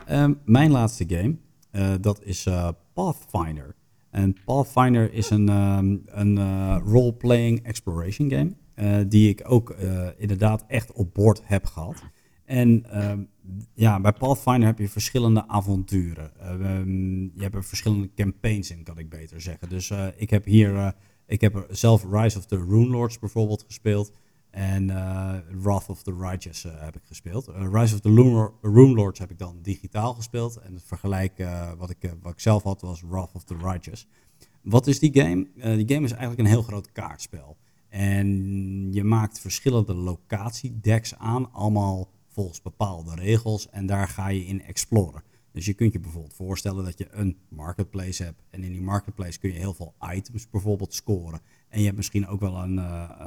[0.06, 1.36] Ehm, mijn laatste game,
[1.70, 3.74] eh, dat is eh, Pathfinder.
[4.10, 8.54] En Pathfinder is een, ehm, een eh, role-playing exploration game,
[9.08, 9.74] die ik ook
[10.16, 12.02] inderdaad echt op boord heb gehad.
[12.44, 13.22] En ehm,
[13.74, 16.30] ja, bij Pathfinder heb je verschillende avonturen.
[17.34, 19.68] Je hebt er verschillende campaigns in, kan ik beter zeggen.
[19.68, 20.94] Dus ik heb hier,
[21.26, 24.12] ik heb zelf Rise of the Rune Lords bijvoorbeeld gespeeld.
[24.50, 27.48] En eh, Wrath of the Righteous eh, heb ik gespeeld.
[27.48, 30.56] Eh, Rise of the Rune Lords heb ik dan digitaal gespeeld.
[30.56, 31.44] En het vergelijk
[31.78, 34.06] wat, ik, wat ik zelf had was Wrath of the Righteous.
[34.62, 35.46] Wat is die game?
[35.54, 37.56] Die game is eigenlijk een heel groot kaartspel.
[37.88, 43.68] En je maakt verschillende locatiedecks aan, allemaal volgens bepaalde regels.
[43.68, 45.22] En daar ga je in exploren.
[45.52, 48.42] Dus je kunt je bijvoorbeeld voorstellen dat je een marketplace hebt.
[48.50, 51.40] En in die marketplace kun je heel veel items bijvoorbeeld scoren.
[51.68, 52.76] En je hebt misschien ook wel een,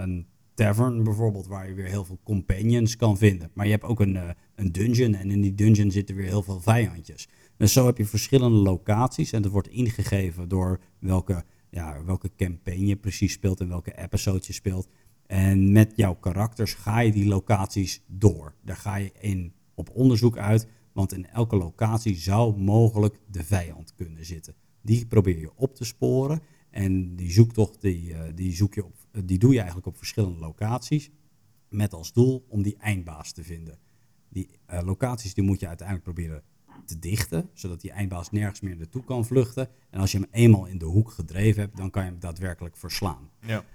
[0.01, 3.51] een tavern bijvoorbeeld, waar je weer heel veel companions kan vinden.
[3.53, 6.43] Maar je hebt ook een, eh, een dungeon en in die dungeon zitten weer heel
[6.43, 7.27] veel vijandjes.
[7.57, 12.85] Dus zo heb je verschillende locaties en dat wordt ingegeven door welke, ja, welke campaign
[12.85, 14.87] je precies speelt en welke episode je speelt.
[15.27, 18.55] En met jouw karakters ga je die locaties door.
[18.61, 23.93] Daar ga je in op onderzoek uit, want in elke locatie zou mogelijk de vijand
[23.95, 24.55] kunnen zitten.
[24.81, 28.95] Die probeer je op te sporen en die zoektocht die, eh, die, zoek je op,
[29.25, 31.11] die doe je eigenlijk op verschillende locaties
[31.69, 33.79] met als doel om die eindbaas te vinden.
[34.29, 36.43] Die eh, locaties die moet je uiteindelijk proberen
[36.85, 39.69] te dichten, zodat die eindbaas nergens meer naartoe kan vluchten.
[39.89, 42.77] En als je hem eenmaal in de hoek gedreven hebt, dan kan je hem daadwerkelijk
[42.77, 43.29] verslaan.
[43.39, 43.65] Ja.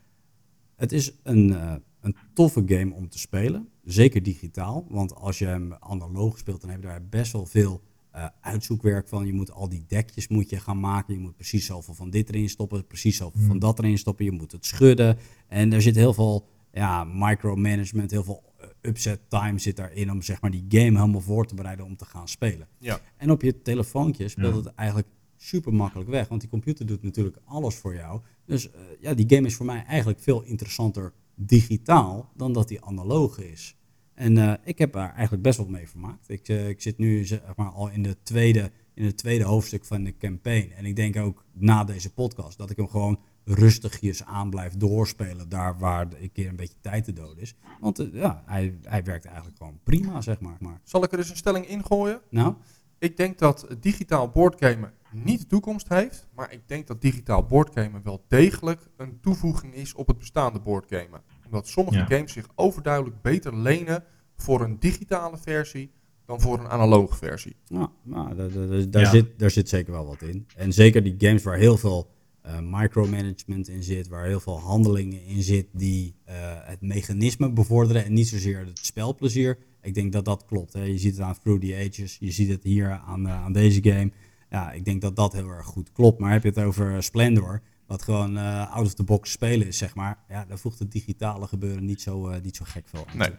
[0.77, 4.87] Het is een, eh, een toffe game om te spelen, zeker digitaal.
[4.89, 7.83] Want als je hem analoog speelt, dan heb je daar best wel veel
[8.19, 9.27] eh, uitzoekwerk van.
[9.27, 11.15] Je moet al die dekjes moet je gaan maken.
[11.15, 14.25] Je moet precies zoveel van dit erin stoppen, precies zoveel van dat erin stoppen.
[14.25, 15.19] Je moet het schudden.
[15.49, 20.23] En er zit heel veel ja, micromanagement, heel veel eh, upset time zit daarin om
[20.23, 22.69] zeg maar, die game helemaal voor te bereiden om te gaan spelen.
[22.79, 23.01] Ja.
[23.17, 24.61] En op je telefoontje speelt Ja.
[24.61, 28.21] het eigenlijk super makkelijk weg, want die computer doet natuurlijk alles voor jou.
[28.45, 32.85] Dus eh, ja, die game is voor mij eigenlijk veel interessanter digitaal dan dat die
[32.85, 33.77] analoog is.
[34.19, 36.29] En eh, ik heb daar eigenlijk best wel mee vermaakt.
[36.29, 39.85] Ik, eh, ik zit nu zeg maar, al in, de tweede, in het tweede hoofdstuk
[39.85, 40.73] van de campaign.
[40.77, 45.49] En ik denk ook na deze podcast dat ik hem gewoon rustigjes aan blijf doorspelen.
[45.49, 47.55] Daar waar een keer een beetje tijd te dood is.
[47.81, 50.57] Want eh, ja, hij, hij werkt eigenlijk gewoon prima, zeg maar.
[50.61, 52.21] maar Zal ik er eens een stelling ingooien?
[52.31, 52.55] nou,
[52.99, 58.03] Ik denk dat digitaal boardgamen niet de toekomst heeft, maar ik denk dat digitaal boardgamen
[58.03, 61.23] wel degelijk een toevoeging is op het bestaande boardgamen.
[61.51, 62.05] Omdat sommige Ja.
[62.07, 64.05] games zich overduidelijk beter lenen
[64.37, 65.91] voor een digitale versie
[66.27, 67.57] dan voor een analoge versie.
[67.69, 69.11] Nou, nou daar, daar, daar Ja.
[69.11, 70.47] zit, daar zit zeker wel wat in.
[70.57, 72.11] En zeker die games waar heel veel
[72.43, 78.05] eh, micromanagement in zit, waar heel veel handelingen in zit die eh, het mechanisme bevorderen
[78.05, 79.59] en niet zozeer het spelplezier.
[79.83, 80.73] Ik denk dat dat klopt.
[80.73, 80.83] Hè.
[80.83, 83.83] Je ziet het aan Through the Ages, je ziet het hier aan, eh, aan deze
[83.83, 84.11] game.
[84.51, 86.19] Ja, ik denk dat dat heel erg goed klopt.
[86.19, 89.79] Maar heb je het over Splendor, wat gewoon eh, out of the box spelen is,
[89.79, 90.19] zeg maar.
[90.29, 93.31] Ja, daar voegt het digitale gebeuren niet zo, eh, niet zo gek veel aan Nee.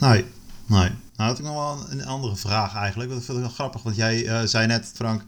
[0.00, 0.24] Nee,
[0.66, 0.88] nee.
[1.16, 3.10] Nou had ik nog wel een, een andere vraag eigenlijk.
[3.10, 5.24] Dat vind ik wel grappig, want jij eh, zei net, Frank,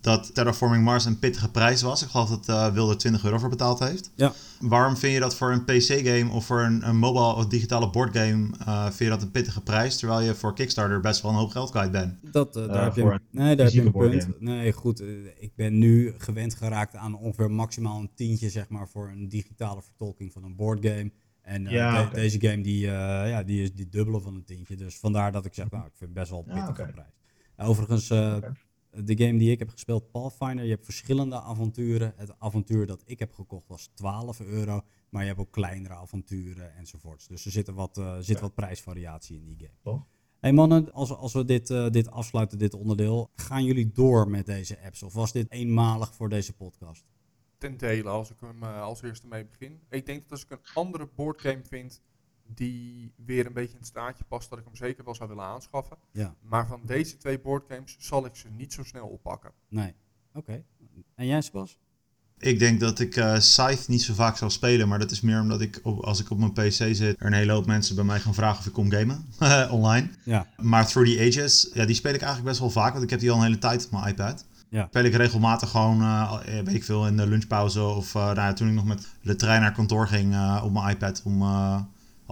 [0.00, 2.02] dat Terraforming Mars een pittige prijs was.
[2.02, 4.10] Ik geloof dat uh, Wilde 20 euro voor betaald heeft.
[4.14, 4.32] Ja.
[4.60, 8.48] Waarom vind je dat voor een PC-game of voor een, een mobile of digitale boardgame
[8.60, 11.50] uh, vind je dat een pittige prijs, terwijl je voor Kickstarter best wel een hoop
[11.50, 12.18] geld kwijt bent?
[12.32, 14.40] Dat, uh, daar heb je, een, nee, daar heb je een punt.
[14.40, 15.02] Nee, goed.
[15.38, 19.82] ik ben nu gewend geraakt aan ongeveer maximaal een tientje, zeg maar, voor een digitale
[19.82, 21.10] vertolking van een boardgame.
[21.42, 22.20] En uh, ja, de, okay.
[22.20, 22.90] deze game die, uh,
[23.28, 24.76] ja, die is die dubbele van een tientje.
[24.76, 26.92] Dus vandaar dat ik zeg, nou, ik vind het best wel een pittige ja, okay.
[26.92, 27.68] prijs.
[27.68, 28.50] Overigens, uh, okay.
[28.90, 32.12] De game die ik heb gespeeld, Pathfinder, je hebt verschillende avonturen.
[32.16, 36.74] Het avontuur dat ik heb gekocht was 12 euro, maar je hebt ook kleinere avonturen
[36.74, 37.26] enzovoorts.
[37.26, 39.78] Dus er zit wat, uh, zit wat prijsvariatie in die game.
[39.82, 40.06] Toch?
[40.40, 44.46] Hey mannen, als, als we dit, uh, dit afsluiten, dit onderdeel, gaan jullie door met
[44.46, 45.02] deze apps?
[45.02, 47.04] Of was dit eenmalig voor deze podcast?
[47.58, 49.80] Ten dele, als ik hem uh, als eerste mee begin.
[49.90, 52.02] Ik denk dat als ik een andere boardgame vind
[52.54, 55.44] die weer een beetje in het staatje past, dat ik hem zeker wel zou willen
[55.44, 55.96] aanschaffen.
[56.12, 56.34] Ja.
[56.42, 59.52] Maar van deze twee boardgames zal ik ze niet zo snel oppakken.
[59.68, 59.94] Nee.
[60.34, 60.38] Oké.
[60.38, 60.64] Okay.
[61.14, 61.78] En jij, Sebas?
[62.38, 65.40] Ik denk dat ik uh, Scythe niet zo vaak zal spelen, maar dat is meer
[65.40, 68.04] omdat ik, op, als ik op mijn PC zit, er een hele hoop mensen bij
[68.04, 69.26] mij gaan vragen of ik kom gamen
[69.76, 70.08] online.
[70.24, 70.46] Ja.
[70.56, 73.20] Maar Through the Ages, ja, die speel ik eigenlijk best wel vaak, want ik heb
[73.20, 74.46] die al een hele tijd op mijn iPad.
[74.68, 74.86] Ja.
[74.86, 78.68] Speel ik regelmatig gewoon, uh, weet ik veel, in de lunchpauze of uh, nou, toen
[78.68, 81.42] ik nog met de trein naar kantoor ging uh, op mijn iPad om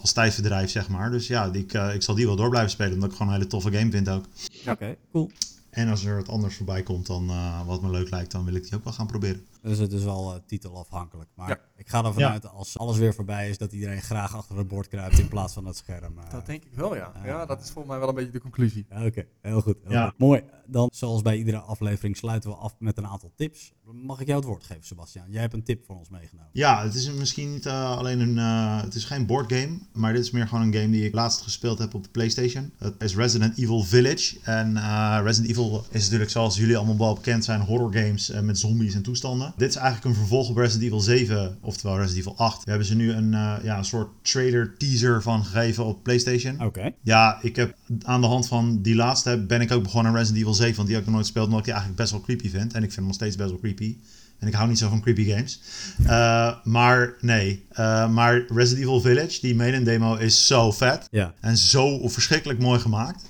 [0.01, 1.11] als tijdverdrijf, zeg maar.
[1.11, 3.39] Dus ja, die, ik, ik zal die wel door blijven spelen, omdat ik gewoon een
[3.39, 4.25] hele toffe game vind ook.
[4.61, 5.31] Oké, okay, cool.
[5.71, 7.31] En als er wat anders voorbij komt dan
[7.67, 9.47] wat me leuk lijkt, dan wil ik die ook wel gaan proberen.
[9.63, 11.31] Dus het is wel uh, titelafhankelijk.
[11.35, 11.59] Maar ja.
[11.77, 12.31] ik ga ervan ja.
[12.31, 15.53] uit als alles weer voorbij is, dat iedereen graag achter het bord kruipt in plaats
[15.55, 16.19] van het scherm.
[16.19, 17.13] Uh, dat denk ik wel, ja.
[17.17, 18.87] Uh, ja, dat is volgens mij wel een beetje de conclusie.
[18.91, 19.29] Oké, okay.
[19.41, 19.77] heel goed.
[19.85, 20.19] Heel goed.
[20.19, 20.43] Mooi.
[20.67, 23.73] Dan, zoals bij iedere aflevering, sluiten we af met een aantal tips.
[23.93, 25.25] Mag ik jou het woord geven, Sebastian?
[25.29, 26.51] Jij hebt een tip voor ons meegenomen.
[26.53, 28.37] Ja, het is misschien niet alleen een.
[28.83, 31.79] het is geen boardgame, maar dit is meer gewoon een game die ik laatst gespeeld
[31.79, 32.73] heb op de PlayStation.
[32.79, 34.37] Het is Resident Evil Village.
[34.43, 34.75] En
[35.23, 39.03] Resident Evil is natuurlijk, zoals jullie allemaal wel bekend zijn, horror games met zombies en
[39.03, 39.48] toestanden.
[39.57, 42.65] Dit is eigenlijk een vervolg op Resident Evil 7, oftewel Resident Evil 8.
[42.65, 46.55] We hebben ze nu een, uh, ja, een soort trailer teaser van gegeven op PlayStation.
[46.55, 46.65] Oké.
[46.65, 46.95] Okay.
[47.03, 50.43] Ja, ik heb aan de hand van die laatste ben ik ook begonnen aan Resident
[50.43, 52.23] Evil 7, want die heb ik nog nooit gespeeld, omdat ik die eigenlijk best wel
[52.23, 52.73] creepy vind.
[52.73, 53.97] En ik vind hem nog steeds best wel creepy.
[54.39, 55.61] En ik hou niet zo van creepy games.
[56.03, 57.67] Uh, maar nee.
[57.73, 61.09] Uh, maar Resident Evil Village, die main demo, is zo vet.
[61.11, 61.35] Ja.
[61.41, 63.23] En zo verschrikkelijk mooi gemaakt.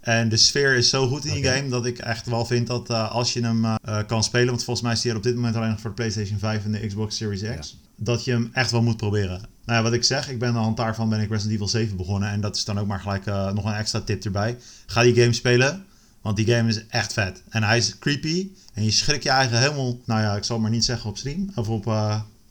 [0.00, 1.56] En de sfeer is zo goed in die okay.
[1.56, 3.74] game dat ik echt wel vind dat uh, als je hem uh,
[4.06, 5.96] kan spelen, want volgens mij is hij er op dit moment alleen nog voor de
[5.96, 7.78] PlayStation 5 en de Xbox Series X, ja.
[7.96, 9.40] dat je hem echt wel moet proberen.
[9.64, 12.28] Nou ja, wat ik zeg, ik ben aan daarvan ben ik Resident Evil 7 begonnen
[12.30, 14.56] en dat is dan ook maar gelijk uh, nog een extra tip erbij.
[14.86, 15.84] Ga die game spelen,
[16.20, 17.42] want die game is echt vet.
[17.48, 20.64] En hij is creepy en je schrikt je eigen helemaal, nou ja, ik zal het
[20.64, 21.86] maar niet zeggen op stream of op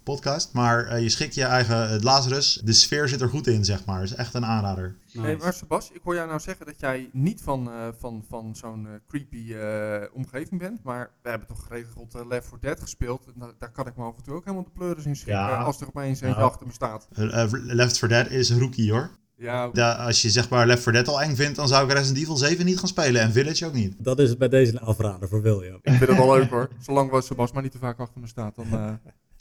[0.09, 0.53] podcast.
[0.53, 2.61] Maar uh, je schikt je eigen het Lazarus.
[2.63, 4.03] De sfeer zit er goed in, zeg maar.
[4.03, 4.95] is echt een aanrader.
[5.05, 5.19] Nice.
[5.19, 8.55] Hey, maar Sebas, ik hoor jou nou zeggen dat jij niet van, uh, van, van
[8.55, 10.83] zo'n uh, creepy uh, omgeving bent.
[10.83, 13.25] Maar we hebben toch geregeld Left 4 Dead gespeeld.
[13.25, 15.43] En daar kan ik me af en toe ook helemaal de pleuris in schrikken.
[15.43, 15.61] Ja.
[15.61, 17.07] Als er opeens eentje achter me staat.
[17.51, 19.09] Left 4 Dead is rookie hoor.
[19.35, 21.93] Ja, ja, als je zeg maar Left 4 Dead al eng vindt, dan zou ik
[21.93, 23.21] Resident Evil 7 niet gaan spelen.
[23.21, 23.95] En Village ook niet.
[23.97, 25.79] Dat is bij deze een afrader voor William.
[25.81, 26.69] Ik vind het wel leuk hoor.
[26.79, 28.99] Zolang was Sebas maar niet te vaak achter me staat, dan...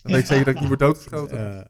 [0.08, 1.56] Dan weet ik zeker dat ik niet word doodgeschoten.
[1.56, 1.64] Uh,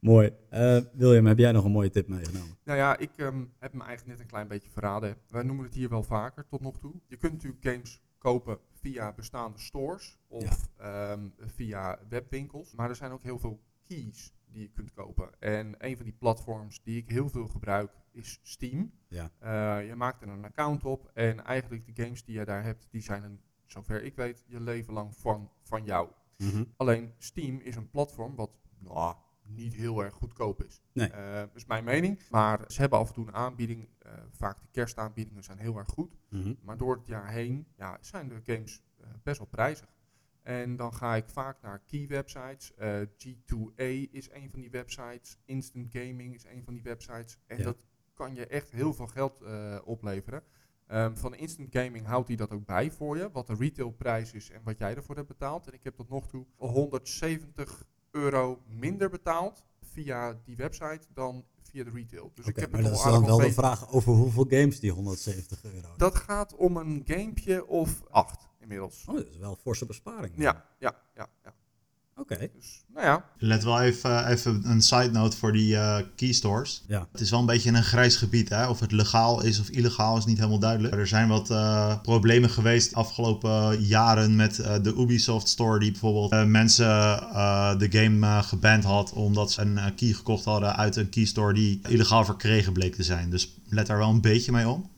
[0.00, 0.32] mooi.
[0.52, 2.56] Uh, William, heb jij nog een mooie tip meegenomen?
[2.64, 5.16] Nou ja, ik um, heb me eigenlijk net een klein beetje verraden.
[5.28, 6.94] Wij noemen het hier wel vaker tot nog toe.
[7.06, 11.12] Je kunt natuurlijk games kopen via bestaande stores of ja.
[11.12, 12.74] um, via webwinkels.
[12.74, 15.30] Maar er zijn ook heel veel keys die je kunt kopen.
[15.38, 18.92] En een van die platforms die ik heel veel gebruik is Steam.
[19.08, 19.30] Ja.
[19.42, 22.88] Uh, je maakt er een account op en eigenlijk de games die je daar hebt,
[22.90, 26.08] die zijn een, zover ik weet, je leven lang van, van jou.
[26.38, 26.72] Mm-hmm.
[26.76, 30.82] Alleen Steam is een platform wat nou, niet heel erg goedkoop is.
[30.92, 31.10] Nee.
[31.10, 32.20] Uh, dat is mijn mening.
[32.30, 33.88] Maar ze hebben af en toe een aanbieding.
[34.06, 36.16] Uh, vaak de kerstaanbiedingen zijn heel erg goed.
[36.28, 36.58] Mm-hmm.
[36.62, 39.88] Maar door het jaar heen ja, zijn de games uh, best wel prijzig.
[40.42, 42.72] En dan ga ik vaak naar key websites.
[43.04, 45.38] G2A is een van die websites.
[45.44, 47.38] Instant Gaming is een van die websites.
[47.46, 47.64] En Ja.
[47.64, 47.76] dat
[48.14, 49.42] kan je echt heel veel geld
[49.84, 50.42] opleveren.
[50.92, 54.50] Um, van Instant Gaming houdt hij dat ook bij voor je, wat de retailprijs is
[54.50, 55.66] en wat jij ervoor hebt betaald.
[55.66, 61.84] En ik heb tot nog toe 170 euro minder betaald via die website dan via
[61.84, 62.30] de retail.
[62.34, 65.64] Dus ik heb maar dat is dan wel de vraag over hoeveel games die 170
[65.64, 65.88] euro.
[65.96, 69.04] Dat gaat om een gamepje of acht inmiddels.
[69.08, 70.32] Oh, dat is wel een forse besparing.
[70.36, 71.54] Ja, ja, ja, ja.
[72.18, 72.38] Oké.
[72.38, 76.84] Dus, nou ja, Let wel even, even een side note voor die eh key stores.
[76.86, 77.08] Ja.
[77.12, 78.48] Het is wel een beetje een grijs gebied.
[78.48, 78.68] Hè?
[78.68, 80.94] Of het legaal is of illegaal is niet helemaal duidelijk.
[80.94, 85.78] Er zijn wat eh, problemen geweest de afgelopen jaren met eh, de Ubisoft Store.
[85.78, 90.12] Die bijvoorbeeld eh, mensen eh, de game eh, geband had omdat ze een eh, key
[90.12, 93.30] gekocht hadden uit een key store die illegaal verkregen bleek te zijn.
[93.30, 94.90] Dus let daar wel een beetje mee om.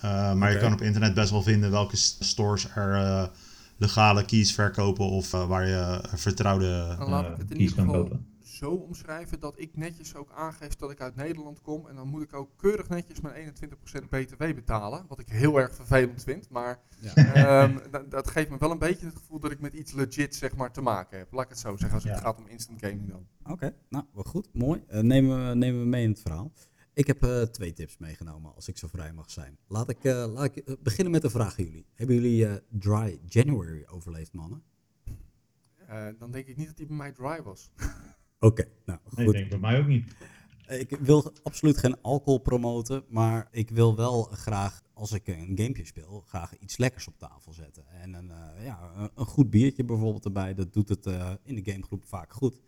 [0.00, 3.24] Eh, maar je kan op internet best wel vinden welke stores er eh,
[3.84, 6.94] legale keys verkopen of eh, waar je vertrouwde...
[6.98, 8.26] Dan laat ik eh, het in keys ieder kan geval kopen.
[8.42, 11.88] zo omschrijven dat ik netjes ook aangeef dat ik uit Nederland kom.
[11.88, 13.52] En dan moet ik ook keurig netjes mijn
[14.04, 15.04] 21% btw betalen.
[15.08, 16.48] Wat ik heel erg vervelend vind.
[16.50, 17.14] Maar Ja.
[17.14, 17.78] ehm,
[18.08, 20.72] dat, geeft me wel een beetje het gevoel dat ik met iets legit zeg maar,
[20.72, 21.32] te maken heb.
[21.32, 22.10] Laat ik het zo zeggen als Ja.
[22.10, 23.26] het gaat om instant gaming dan.
[23.52, 24.82] Oké, nou, wel goed, mooi.
[24.88, 26.52] Eh, nemen, we, nemen we mee in het verhaal.
[26.94, 29.58] Ik heb eh, twee tips meegenomen, als ik zo vrij mag zijn.
[29.68, 31.86] Laat ik, eh, laat ik eh, beginnen met de vraag aan jullie.
[31.94, 34.62] Hebben jullie eh, Dry January overleefd, mannen?
[35.86, 37.70] Eh, dan denk ik niet dat die bij mij dry was.
[38.38, 39.34] Oké, nou Nee, goed.
[39.34, 40.14] ik denk bij mij ook niet.
[40.68, 45.84] Ik wil absoluut geen alcohol promoten, maar ik wil wel graag, als ik een gamepje
[45.84, 47.86] speel, graag iets lekkers op tafel zetten.
[47.88, 51.54] En een, eh, ja, een- een goed biertje bijvoorbeeld erbij, dat doet het eh, in
[51.54, 52.60] de gamegroep vaak goed.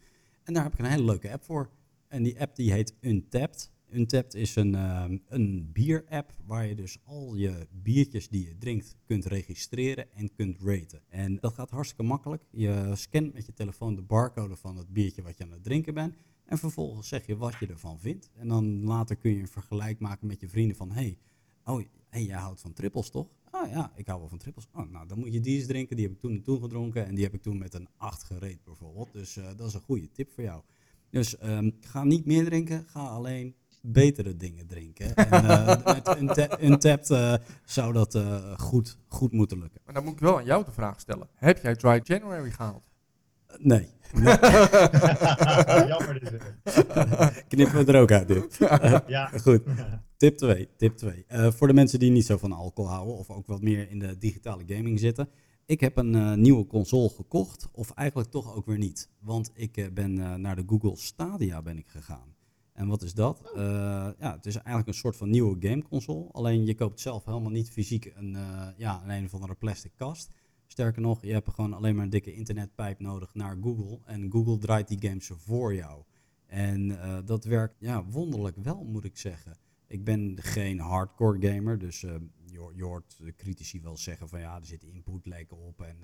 [0.43, 1.71] En daar heb ik een hele leuke app voor.
[2.09, 3.71] En die app die heet Untapped.
[3.91, 8.97] Untapped is een, ehm, een bier-app waar je dus al je biertjes die je drinkt
[9.05, 11.03] kunt registreren en kunt raten.
[11.09, 12.43] En dat gaat hartstikke makkelijk.
[12.51, 15.95] Je scant met je telefoon de barcode van het biertje wat je aan het drinken
[15.95, 16.17] bent.
[16.45, 18.31] En vervolgens zeg je wat je ervan vindt.
[18.35, 20.93] En dan later kun je een vergelijk maken met je vrienden van...
[20.93, 21.19] hey,
[21.65, 23.29] oh, hey, jij houdt van trippels toch?
[23.51, 24.69] Ah ja, ik hou wel van trippels.
[24.73, 25.97] Oh, nou, dan moet je die eens drinken.
[25.97, 27.07] Die heb ik toen en toen gedronken.
[27.07, 29.13] En die heb ik toen met een 8 gereed bijvoorbeeld.
[29.13, 30.63] Dus eh, dat is een goede tip voor jou.
[31.11, 32.85] Dus ehm, ga niet meer drinken.
[32.87, 33.55] Ga alleen
[33.93, 35.15] betere dingen drinken.
[35.15, 37.35] En eh, met Unta- Untapped eh,
[37.65, 39.81] zou dat eh, goed, goed moeten lukken.
[39.85, 41.29] Maar dan moet ik wel aan jou de vraag stellen.
[41.35, 42.89] Heb jij dry January gehaald?
[43.47, 43.89] Eh, nee,
[45.89, 46.37] Jammer dit.
[47.49, 48.59] knippen we er ook uit dit.
[49.07, 49.27] Ja.
[49.43, 49.63] Goed.
[50.17, 50.69] Tip 2.
[50.77, 51.25] Tip 2.
[51.29, 53.99] Eh, voor de mensen die niet zo van alcohol houden of ook wat meer in
[53.99, 55.29] de digitale gaming zitten.
[55.67, 59.11] Ik heb een eh, nieuwe console gekocht, of eigenlijk toch ook weer niet.
[59.21, 62.35] Want ik eh, ben eh, naar de Google Stadia ben ik gegaan.
[62.77, 63.53] En wat is dat?
[63.55, 63.63] Eh,
[64.19, 66.33] ja, het is eigenlijk een soort van nieuwe gameconsole.
[66.33, 69.93] Alleen je koopt zelf helemaal niet fysiek een, eh, ja, een, een of andere plastic
[69.95, 70.31] kast.
[70.67, 74.01] Sterker nog, je hebt gewoon alleen maar een dikke internetpijp nodig naar Google.
[74.05, 76.05] En Google draait die games voor jou.
[76.47, 79.59] En eh, dat werkt ja, wonderlijk wel, moet ik zeggen.
[79.87, 84.41] Ik ben geen hardcore gamer, dus je, hoort- je hoort de critici wel zeggen van
[84.41, 85.97] ja, er zit input lekken op en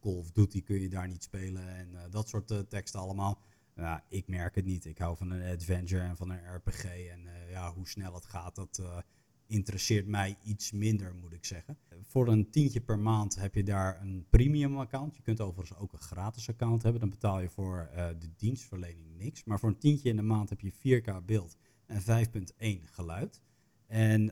[0.00, 3.42] Call of Duty kun je daar niet spelen en dat soort teksten allemaal.
[3.78, 4.84] Ja, ik merk het niet.
[4.84, 8.24] Ik hou van een adventure en van een RPG en eh, ja, hoe snel het
[8.24, 8.98] gaat, dat eh,
[9.46, 11.78] interesseert mij iets minder, moet ik zeggen.
[12.02, 15.16] Voor een tientje per maand heb je daar een premium account.
[15.16, 17.00] Je kunt overigens ook een gratis account hebben.
[17.00, 19.44] Dan betaal je voor eh, de dienstverlening niks.
[19.44, 21.56] Maar voor een tientje in de maand heb je 4K beeld
[21.86, 23.42] en 5.1 geluid.
[23.86, 24.26] En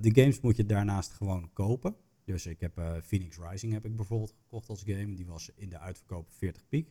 [0.00, 1.96] de games moet je daarnaast gewoon kopen.
[2.24, 5.14] Dus ik heb Phoenix Rising heb ik bijvoorbeeld gekocht als game.
[5.14, 6.88] Die was in de uitverkoop 40 piek.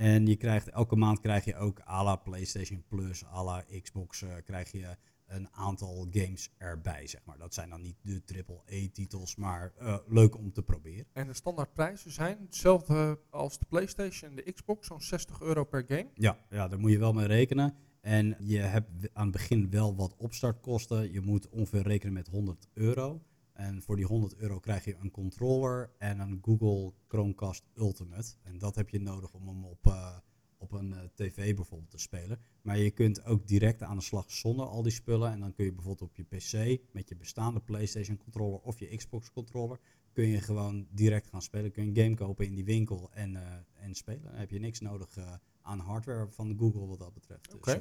[0.00, 4.22] En je krijgt, elke maand krijg je ook à la PlayStation Plus, à la Xbox,
[4.22, 4.96] eh, krijg je
[5.26, 7.38] een aantal games erbij, zeg maar.
[7.38, 11.06] Dat zijn dan niet de AAA-titels, maar eh, leuk om te proberen.
[11.12, 15.84] En de standaardprijzen zijn hetzelfde als de PlayStation en de Xbox, zo'n 60 euro per
[15.88, 16.08] game.
[16.14, 17.74] Ja, ja, daar moet je wel mee rekenen.
[18.00, 21.12] En je hebt aan het begin wel wat opstartkosten.
[21.12, 23.22] Je moet ongeveer rekenen met 100 euro.
[23.60, 28.34] En voor die 100 euro krijg je een controller en een Google Chromecast Ultimate.
[28.42, 30.18] En dat heb je nodig om hem op, eh,
[30.58, 32.38] op een eh, tv bijvoorbeeld te spelen.
[32.62, 35.30] Maar je kunt ook direct aan de slag zonder al die spullen.
[35.30, 38.96] En dan kun je bijvoorbeeld op je PC met je bestaande PlayStation controller of je
[38.96, 39.80] Xbox controller...
[40.12, 41.70] kun je gewoon direct gaan spelen.
[41.70, 44.22] Kun je een game kopen in die winkel en, eh, en spelen.
[44.22, 45.18] Dan heb je niks nodig
[45.62, 47.50] aan hardware van Google wat dat betreft.
[47.64, 47.78] Dus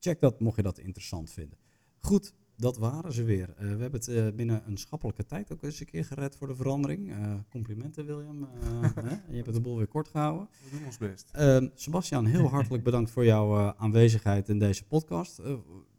[0.00, 1.58] check dat mocht je dat interessant vinden.
[2.00, 3.48] Goed, dat waren ze weer.
[3.48, 6.46] Eh, we hebben het eh, binnen een schappelijke tijd ook eens een keer gered voor
[6.46, 7.10] de verandering.
[7.10, 8.42] Eh, complimenten William.
[8.42, 9.10] Eh, hè?
[9.28, 10.48] Je hebt het de boel weer kort gehouden.
[10.64, 11.30] We doen ons best.
[11.32, 15.40] Ehm, Sebastian, heel hartelijk bedankt voor jouw eh, aanwezigheid in deze podcast.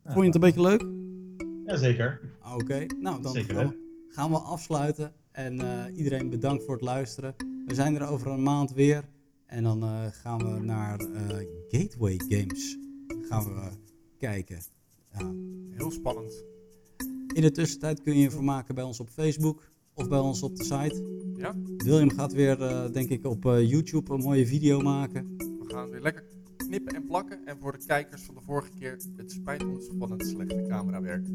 [0.03, 0.85] Vond je het een beetje leuk?
[1.65, 2.21] Jazeker.
[2.53, 5.13] Oké, nou dan Zeker, gaan we, gaan we afsluiten.
[5.37, 7.35] En eh, iedereen bedankt voor het luisteren.
[7.65, 9.03] We zijn er over een maand weer.
[9.45, 11.37] En dan eh, gaan we naar eh,
[11.67, 12.77] Gateway Games
[13.29, 13.69] gaan we
[14.17, 14.61] kijken.
[15.11, 15.33] Ja.
[15.69, 16.43] Heel spannend.
[17.33, 20.55] In de tussentijd kun je je vermaken bij ons op Facebook of bij ons op
[20.55, 21.03] de site.
[21.35, 25.35] Ja, William gaat weer, eh, denk ik, op eh, YouTube een mooie video maken.
[25.37, 26.23] we gaan weer lekker
[26.57, 27.45] knippen en plakken.
[27.45, 31.27] En voor de kijkers van de vorige keer, het spijt ons van het slechte camerawerk.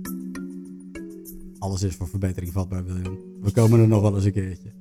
[1.58, 3.18] Alles is voor verbetering vatbaar, William.
[3.40, 4.72] We komen er nog wel eens een keertje.